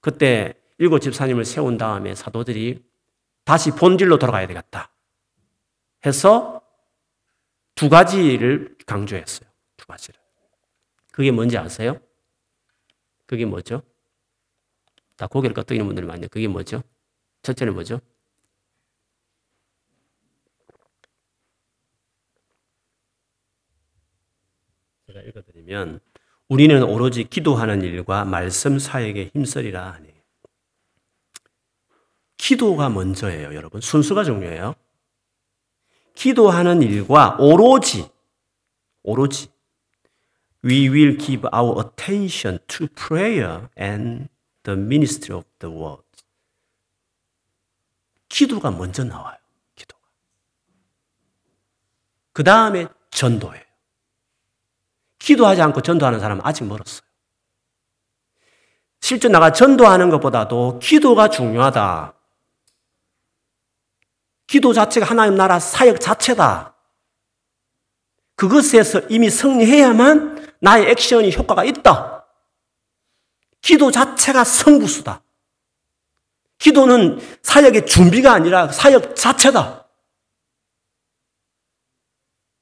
그때 0.00 0.54
일곱 0.78 0.98
집사님을 0.98 1.44
세운 1.44 1.76
다음에 1.78 2.16
사도들이 2.16 2.84
다시 3.44 3.70
본질로 3.70 4.18
돌아가야 4.18 4.48
되겠다. 4.48 4.90
해서 6.04 6.60
두 7.76 7.88
가지를 7.88 8.76
강조했어요. 8.84 9.48
두 9.76 9.86
가지를. 9.86 10.18
그게 11.12 11.30
뭔지 11.30 11.56
아세요? 11.56 12.00
그게 13.26 13.44
뭐죠? 13.44 13.82
다 15.14 15.28
고개를 15.28 15.54
끄덕이는 15.54 15.86
분들이 15.86 16.04
많네요. 16.04 16.28
그게 16.30 16.48
뭐죠? 16.48 16.82
첫째는 17.42 17.74
뭐죠? 17.74 18.00
제가 25.16 25.22
읽어드리면 25.22 26.00
우리는 26.48 26.82
오로지 26.82 27.24
기도하는 27.24 27.82
일과 27.82 28.24
말씀 28.24 28.78
사역에 28.78 29.30
힘쓰리라 29.32 29.92
하니 29.92 30.14
기도가 32.36 32.90
먼저예요, 32.90 33.54
여러분. 33.54 33.80
순수가 33.80 34.24
중요해요. 34.24 34.74
기도하는 36.14 36.82
일과 36.82 37.36
오로지 37.38 38.08
오로지 39.02 39.48
we 40.64 40.88
will 40.88 41.18
give 41.18 41.48
our 41.54 41.80
attention 41.80 42.58
to 42.66 42.86
prayer 42.88 43.68
and 43.78 44.28
the 44.64 44.78
ministry 44.78 45.38
of 45.38 45.48
the 45.60 45.74
word. 45.74 46.02
기도가 48.28 48.70
먼저 48.70 49.04
나와요. 49.04 49.38
기도가. 49.74 50.02
그 52.32 52.44
다음에 52.44 52.86
전도예요. 53.10 53.65
기도하지 55.26 55.60
않고 55.60 55.80
전도하는 55.80 56.20
사람은 56.20 56.40
아직 56.44 56.62
멀었어요. 56.64 57.00
실제 59.00 59.26
나가 59.26 59.50
전도하는 59.50 60.08
것보다도 60.10 60.78
기도가 60.78 61.28
중요하다. 61.28 62.14
기도 64.46 64.72
자체가 64.72 65.04
하나님 65.04 65.34
나라 65.34 65.58
사역 65.58 66.00
자체다. 66.00 66.76
그것에서 68.36 69.00
이미 69.08 69.28
승리해야만 69.28 70.54
나의 70.60 70.90
액션이 70.90 71.34
효과가 71.34 71.64
있다. 71.64 72.24
기도 73.60 73.90
자체가 73.90 74.44
성부수다. 74.44 75.22
기도는 76.58 77.18
사역의 77.42 77.86
준비가 77.86 78.32
아니라 78.32 78.68
사역 78.68 79.16
자체다. 79.16 79.88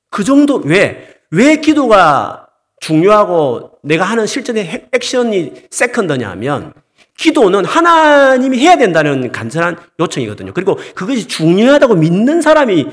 그 0.09 0.24
정도, 0.24 0.57
왜? 0.64 1.20
왜 1.31 1.57
기도가 1.57 2.43
중요하고 2.85 3.70
내가 3.83 4.05
하는 4.05 4.27
실전의 4.27 4.88
액션이 4.92 5.53
세컨드냐 5.70 6.29
하면 6.33 6.75
기도는 7.16 7.64
하나님이 7.64 8.59
해야 8.59 8.77
된다는 8.77 9.33
간절한 9.33 9.79
요청이거든요. 10.01 10.53
그리고 10.53 10.79
그것이 10.94 11.27
중요하다고 11.27 11.94
믿는 11.94 12.42
사람이 12.42 12.87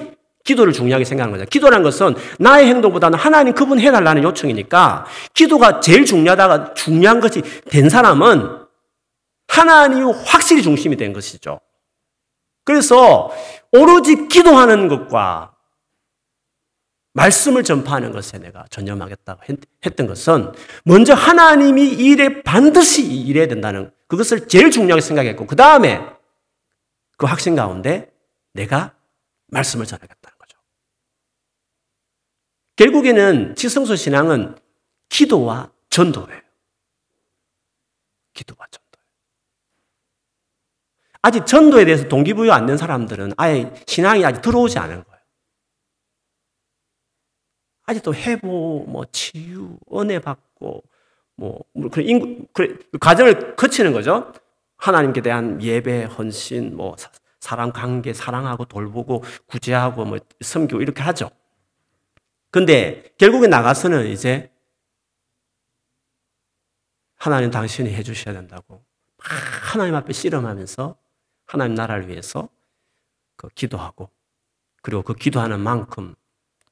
기도를 0.45 0.71
중요하게 0.71 1.03
생각하는 1.03 1.37
거죠. 1.37 1.49
기도라는 1.49 1.83
것은 1.83 2.15
나의 2.39 2.67
행동보다는 2.67 3.19
하나님 3.19 3.53
그분 3.53 3.81
해달라는 3.81 4.23
요청이니까 4.23 5.05
기도가 5.33 5.81
제일 5.81 6.05
중요하다가 6.05 6.73
중요한 6.73 7.19
것이 7.19 7.41
된 7.69 7.89
사람은 7.89 8.61
하나님이 9.49 10.13
확실히 10.25 10.61
중심이 10.61 10.95
된 10.95 11.11
것이죠. 11.11 11.59
그래서 12.63 13.29
오로지 13.73 14.29
기도하는 14.29 14.87
것과 14.87 15.50
말씀을 17.13 17.63
전파하는 17.63 18.11
것에 18.11 18.37
내가 18.39 18.65
전념하겠다고 18.69 19.41
했던 19.85 20.07
것은 20.07 20.53
먼저 20.85 21.13
하나님이 21.13 21.89
일에 21.89 22.41
반드시 22.43 23.05
일해야 23.05 23.47
된다는 23.47 23.91
그것을 24.07 24.47
제일 24.47 24.71
중요하게 24.71 25.01
생각했고 25.01 25.45
그 25.45 25.55
다음에 25.55 26.01
그 27.17 27.25
확신 27.25 27.55
가운데 27.55 28.11
내가 28.53 28.95
말씀을 29.47 29.85
전하겠다는 29.85 30.37
거죠. 30.37 30.57
결국에는 32.77 33.55
지성소 33.55 33.95
신앙은 33.95 34.55
기도와 35.09 35.71
전도예요. 35.89 36.41
기도와 38.33 38.65
전도. 38.71 38.87
아직 41.21 41.45
전도에 41.45 41.85
대해서 41.85 42.07
동기부여 42.07 42.51
안 42.53 42.65
된 42.65 42.77
사람들은 42.77 43.33
아예 43.37 43.71
신앙이 43.85 44.25
아직 44.25 44.41
들어오지 44.41 44.79
않은 44.79 45.03
거예요. 45.03 45.10
아직도 47.91 48.13
회복, 48.15 48.89
뭐 48.89 49.05
치유, 49.11 49.77
은혜 49.93 50.19
받고, 50.19 50.83
뭐, 51.35 51.63
그 51.91 52.01
인구, 52.01 52.45
그 52.53 52.79
과정을 52.99 53.55
거치는 53.55 53.93
거죠. 53.93 54.31
하나님께 54.77 55.21
대한 55.21 55.61
예배, 55.61 56.05
헌신, 56.05 56.75
뭐, 56.75 56.95
사람 57.39 57.71
관계, 57.71 58.13
사랑하고 58.13 58.65
돌보고, 58.65 59.23
구제하고, 59.45 60.05
뭐, 60.05 60.19
섬기고, 60.41 60.81
이렇게 60.81 61.01
하죠. 61.03 61.29
근데 62.49 63.13
결국에 63.17 63.47
나가서는 63.47 64.07
이제 64.07 64.51
하나님 67.15 67.51
당신이 67.51 67.93
해주셔야 67.93 68.33
된다고 68.33 68.83
하나님 69.71 69.95
앞에 69.95 70.11
씨름하면서 70.11 70.97
하나님 71.45 71.75
나라를 71.75 72.09
위해서 72.09 72.49
그 73.37 73.47
기도하고 73.49 74.09
그리고 74.81 75.01
그 75.03 75.13
기도하는 75.13 75.61
만큼 75.61 76.15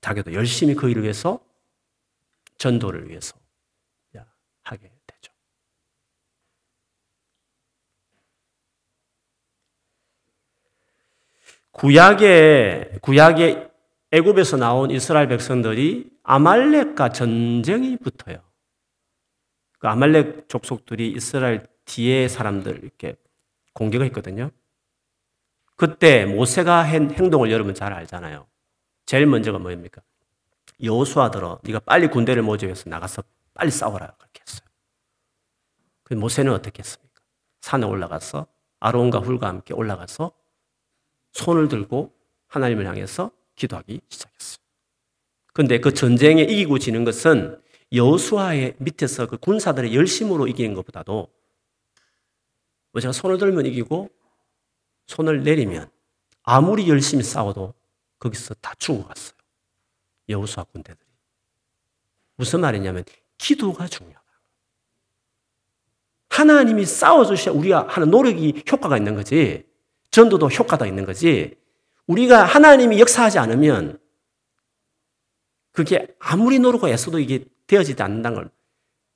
자기도 0.02 0.34
열심히 0.34 0.76
그 0.76 0.90
일을 0.90 1.04
위해서 1.04 1.40
전도를 2.58 3.10
위해서 3.10 3.40
하게 4.70 4.92
되죠. 5.08 5.34
구약의 11.72 13.00
구약의 13.02 13.70
애굽에서 14.12 14.58
나온 14.58 14.92
이스라엘 14.92 15.28
백성들이 15.28 16.10
아말렉과 16.24 17.10
전쟁이 17.10 17.98
붙어요. 17.98 18.44
그 19.80 19.88
아말렉 19.88 20.50
족속들이 20.50 21.12
이스라엘 21.12 21.66
뒤에 21.86 22.28
사람들 22.28 22.84
이렇게 22.84 23.16
공격을 23.74 24.06
했거든요. 24.08 24.52
그때 25.76 26.26
모세가 26.26 26.84
한 26.84 27.12
행동을 27.12 27.52
여러분 27.52 27.74
잘 27.74 27.94
알잖아요. 27.94 28.49
제일 29.10 29.26
먼저가 29.26 29.58
뭐입니까? 29.58 30.04
여호수아들어 30.84 31.62
네가 31.64 31.80
빨리 31.80 32.10
군대를 32.10 32.44
모집해서 32.44 32.92
나가서 32.92 33.24
빨리 33.56 33.72
싸워라 33.72 34.14
그렇게 34.20 34.42
했어요. 34.48 34.70
그 36.04 36.14
모세는 36.14 36.54
어떻게 36.54 36.78
했습니까? 36.84 37.20
산에 37.62 37.88
올라가서 37.88 38.46
아론과 38.80 39.22
훌과 39.22 39.48
함께 39.48 39.74
올라가서 39.74 40.32
손을 41.32 41.70
들고 41.70 42.14
하나님을 42.50 42.86
향해서 42.86 43.32
기도하기 43.56 44.00
시작했어요. 44.10 44.60
근데 45.54 45.80
그 45.80 45.92
전쟁에 45.92 46.44
이기고 46.44 46.78
지는 46.78 47.04
것은 47.04 47.60
여호수아의 47.92 48.76
밑에서 48.78 49.26
그 49.26 49.38
군사들의 49.38 49.96
열심으로 49.96 50.48
이기는 50.48 50.76
것보다도 50.76 51.28
뭐 52.92 53.02
제가 53.02 53.12
손을 53.12 53.40
들면 53.40 53.66
이기고 53.66 54.12
손을 55.08 55.42
내리면 55.42 55.90
아무리 56.44 56.88
열심히 56.88 57.24
싸워도 57.24 57.74
거기서 58.20 58.54
다 58.56 58.74
죽어갔어요. 58.78 59.38
여호수아 60.28 60.66
군대들이. 60.66 61.10
무슨 62.36 62.62
말이냐면 62.62 63.04
기도가 63.38 63.88
중요하다. 63.88 64.20
하나님이 66.30 66.86
싸워주셔야 66.86 67.56
우리가 67.56 67.88
하는 67.90 68.10
노력이 68.10 68.64
효과가 68.72 68.98
있는 68.98 69.16
거지. 69.16 69.66
전도도 70.12 70.48
효과가 70.48 70.86
있는 70.86 71.06
거지. 71.06 71.58
우리가 72.08 72.44
하나님이 72.44 73.00
역사하지 73.00 73.40
않으면 73.40 74.00
그게 75.72 76.08
아무리 76.20 76.60
노력을 76.60 76.88
애써도 76.90 77.20
이게 77.20 77.46
되어지지 77.68 78.02
않는다는 78.02 78.36
걸. 78.38 78.50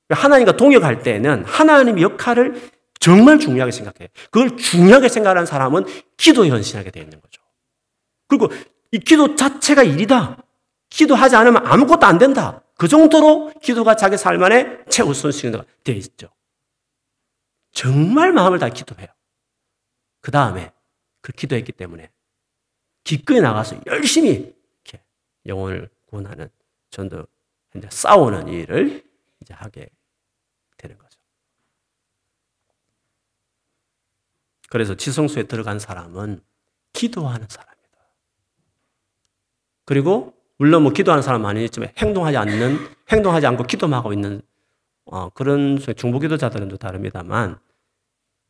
하나님과 0.09 0.57
동역할 0.57 1.01
때는 1.01 1.43
하나님의 1.45 2.03
역할을 2.03 2.71
정말 2.99 3.39
중요하게 3.39 3.71
생각해요. 3.71 4.07
그걸 4.31 4.55
중요하게 4.57 5.09
생각하는 5.09 5.45
사람은 5.45 5.85
기도에 6.17 6.49
헌신하게 6.49 6.91
되어 6.91 7.03
있는 7.03 7.19
거죠. 7.19 7.41
그리고 8.27 8.49
이 8.93 8.99
기도 8.99 9.35
자체가 9.35 9.81
일이다. 9.81 10.37
기도하지 10.89 11.35
않으면 11.35 11.65
아무것도 11.65 12.05
안 12.05 12.19
된다. 12.19 12.63
그 12.77 12.87
정도로 12.87 13.51
기도가 13.59 13.95
자기 13.95 14.17
삶 14.17 14.41
안에 14.43 14.85
최우선 14.85 15.31
순위가 15.31 15.65
되어 15.83 15.95
있죠. 15.95 16.29
정말 17.71 18.31
마음을 18.31 18.59
다 18.59 18.69
기도해요. 18.69 19.07
그 20.21 20.29
다음에 20.29 20.71
그 21.21 21.31
기도했기 21.31 21.71
때문에 21.71 22.11
기꺼이 23.03 23.41
나가서 23.41 23.81
열심히 23.87 24.55
이렇게 24.83 25.03
영혼을 25.47 25.89
구원하는 26.05 26.49
전도 26.91 27.25
현재 27.71 27.87
싸우는 27.89 28.47
일을 28.47 29.03
이제 29.41 29.55
하게 29.55 29.89
되는 30.77 30.99
거죠. 30.99 31.19
그래서 34.69 34.93
지성소에 34.93 35.43
들어간 35.43 35.79
사람은 35.79 36.43
기도하는 36.93 37.47
사람이다. 37.49 37.72
그리고 39.85 40.33
물론 40.57 40.83
뭐 40.83 40.91
기도하는 40.93 41.21
사람 41.21 41.41
많이 41.41 41.63
있지만 41.65 41.89
행동하지 41.97 42.37
않는 42.37 42.77
행동하지 43.11 43.47
않고 43.47 43.63
기도만 43.63 43.99
하고 43.99 44.13
있는 44.13 44.41
어, 45.05 45.29
그런 45.29 45.77
중보 45.97 46.19
기도자들은 46.19 46.69
또 46.69 46.77
다릅니다만 46.77 47.59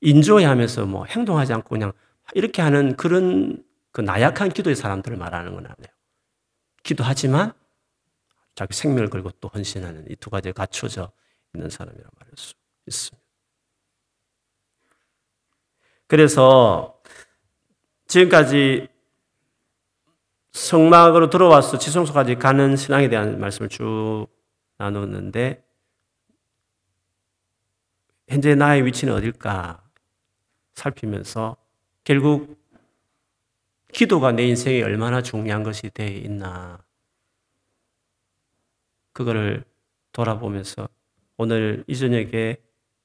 인조해 0.02 0.46
하면서 0.46 0.86
뭐 0.86 1.06
행동하지 1.06 1.54
않고 1.54 1.70
그냥 1.70 1.94
이렇게 2.34 2.62
하는 2.62 2.96
그런 2.96 3.64
그 3.92 4.02
나약한 4.02 4.50
기도의 4.50 4.76
사람들을 4.76 5.18
말하는 5.18 5.54
건 5.54 5.66
아니에요. 5.66 5.94
기도하지만 6.84 7.54
자기 8.56 8.74
생명을 8.76 9.10
걸고 9.10 9.32
또 9.40 9.48
헌신하는 9.48 10.06
이 10.10 10.16
두 10.16 10.30
가지가 10.30 10.54
갖춰져 10.54 11.12
있는 11.54 11.70
사람이라고 11.70 12.10
말할 12.20 12.34
수 12.36 12.54
있습니다. 12.88 13.24
그래서 16.08 17.02
지금까지 18.08 18.88
성막으로 20.54 21.30
들어와서 21.30 21.78
지성소까지 21.78 22.36
가는 22.36 22.76
신앙에 22.76 23.10
대한 23.10 23.40
말씀을 23.40 23.70
쭉 23.70 24.28
나눴는데 24.78 25.64
현재 28.30 28.56
나의 28.56 28.86
위치는 28.86 29.14
어딜까 29.14 29.84
살피면서 30.76 31.58
결국 32.04 32.58
기도가 33.92 34.32
내 34.32 34.48
인생에 34.48 34.82
얼마나 34.82 35.22
중요한 35.22 35.64
것이 35.64 35.90
되어 35.90 36.08
있나 36.08 36.84
그거를 39.12 39.64
돌아보면서 40.12 40.88
오늘 41.38 41.84
이 41.88 41.96
저녁에 41.96 42.58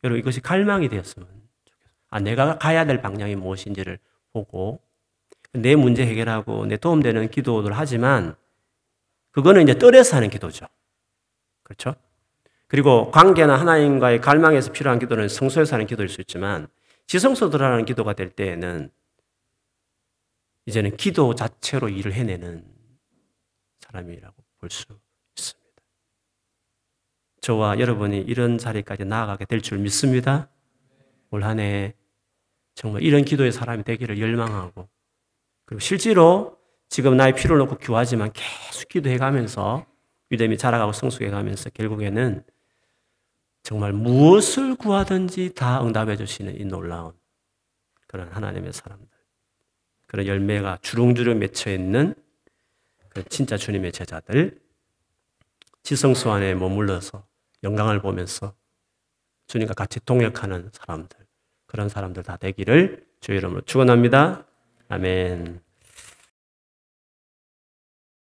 여러분 0.04 0.20
이것이 0.20 0.40
갈망이 0.40 0.88
되었으면 0.88 1.26
좋겠어요. 1.28 1.88
아, 2.10 2.20
내가 2.20 2.58
가야 2.58 2.86
될 2.86 3.02
방향이 3.02 3.36
무엇인지를 3.36 3.98
보고 4.32 4.80
내 5.52 5.76
문제 5.76 6.06
해결하고 6.06 6.66
내 6.66 6.76
도움되는 6.76 7.30
기도를 7.30 7.72
하지만 7.76 8.36
그거는 9.32 9.62
이제 9.62 9.78
떨에서 9.78 10.16
하는 10.16 10.30
기도죠. 10.30 10.66
그렇죠? 11.62 11.94
그리고 12.66 13.10
관계나 13.10 13.58
하나님과의 13.58 14.20
갈망에서 14.20 14.72
필요한 14.72 14.98
기도는 14.98 15.28
성소에서 15.28 15.74
하는 15.76 15.86
기도일 15.86 16.08
수 16.08 16.20
있지만 16.20 16.68
지성소 17.06 17.50
들어가는 17.50 17.84
기도가 17.84 18.12
될 18.12 18.30
때에는 18.30 18.90
이제는 20.66 20.96
기도 20.96 21.34
자체로 21.34 21.88
일을 21.88 22.12
해내는 22.12 22.64
사람이라고 23.80 24.34
볼 24.58 24.70
수 24.70 24.84
있습니다. 25.38 25.82
저와 27.40 27.78
여러분이 27.78 28.18
이런 28.20 28.58
자리까지 28.58 29.04
나아가게 29.06 29.46
될 29.46 29.62
줄 29.62 29.78
믿습니다. 29.78 30.50
올 31.30 31.42
한 31.44 31.58
해 31.60 31.94
정말 32.74 33.02
이런 33.02 33.24
기도의 33.24 33.52
사람이 33.52 33.84
되기를 33.84 34.20
열망하고 34.20 34.88
그리고 35.68 35.80
실제로 35.80 36.56
지금 36.88 37.18
나의 37.18 37.34
필요를 37.34 37.58
놓고 37.58 37.76
기도하지만 37.76 38.32
계속 38.32 38.88
기도해 38.88 39.18
가면서 39.18 39.84
믿음이 40.30 40.56
자라가고 40.56 40.92
성숙해 40.92 41.28
가면서 41.28 41.68
결국에는 41.68 42.42
정말 43.62 43.92
무엇을 43.92 44.76
구하든지 44.76 45.52
다 45.54 45.84
응답해 45.84 46.16
주시는 46.16 46.58
이 46.58 46.64
놀라운 46.64 47.12
그런 48.06 48.28
하나님의 48.28 48.72
사람들. 48.72 49.06
그런 50.06 50.26
열매가 50.26 50.78
주렁주렁 50.80 51.38
맺혀 51.38 51.70
있는 51.70 52.14
그 53.10 53.22
진짜 53.24 53.58
주님의 53.58 53.92
제자들. 53.92 54.58
지성소 55.82 56.30
안에 56.30 56.54
머물러서 56.54 57.26
영광을 57.62 58.00
보면서 58.00 58.54
주님과 59.48 59.74
같이 59.74 60.00
동역하는 60.00 60.70
사람들. 60.72 61.18
그런 61.66 61.90
사람들 61.90 62.22
다 62.22 62.38
되기를 62.38 63.06
주의 63.20 63.36
이름으로 63.36 63.60
축원합니다. 63.60 64.47
아멘. 64.88 65.60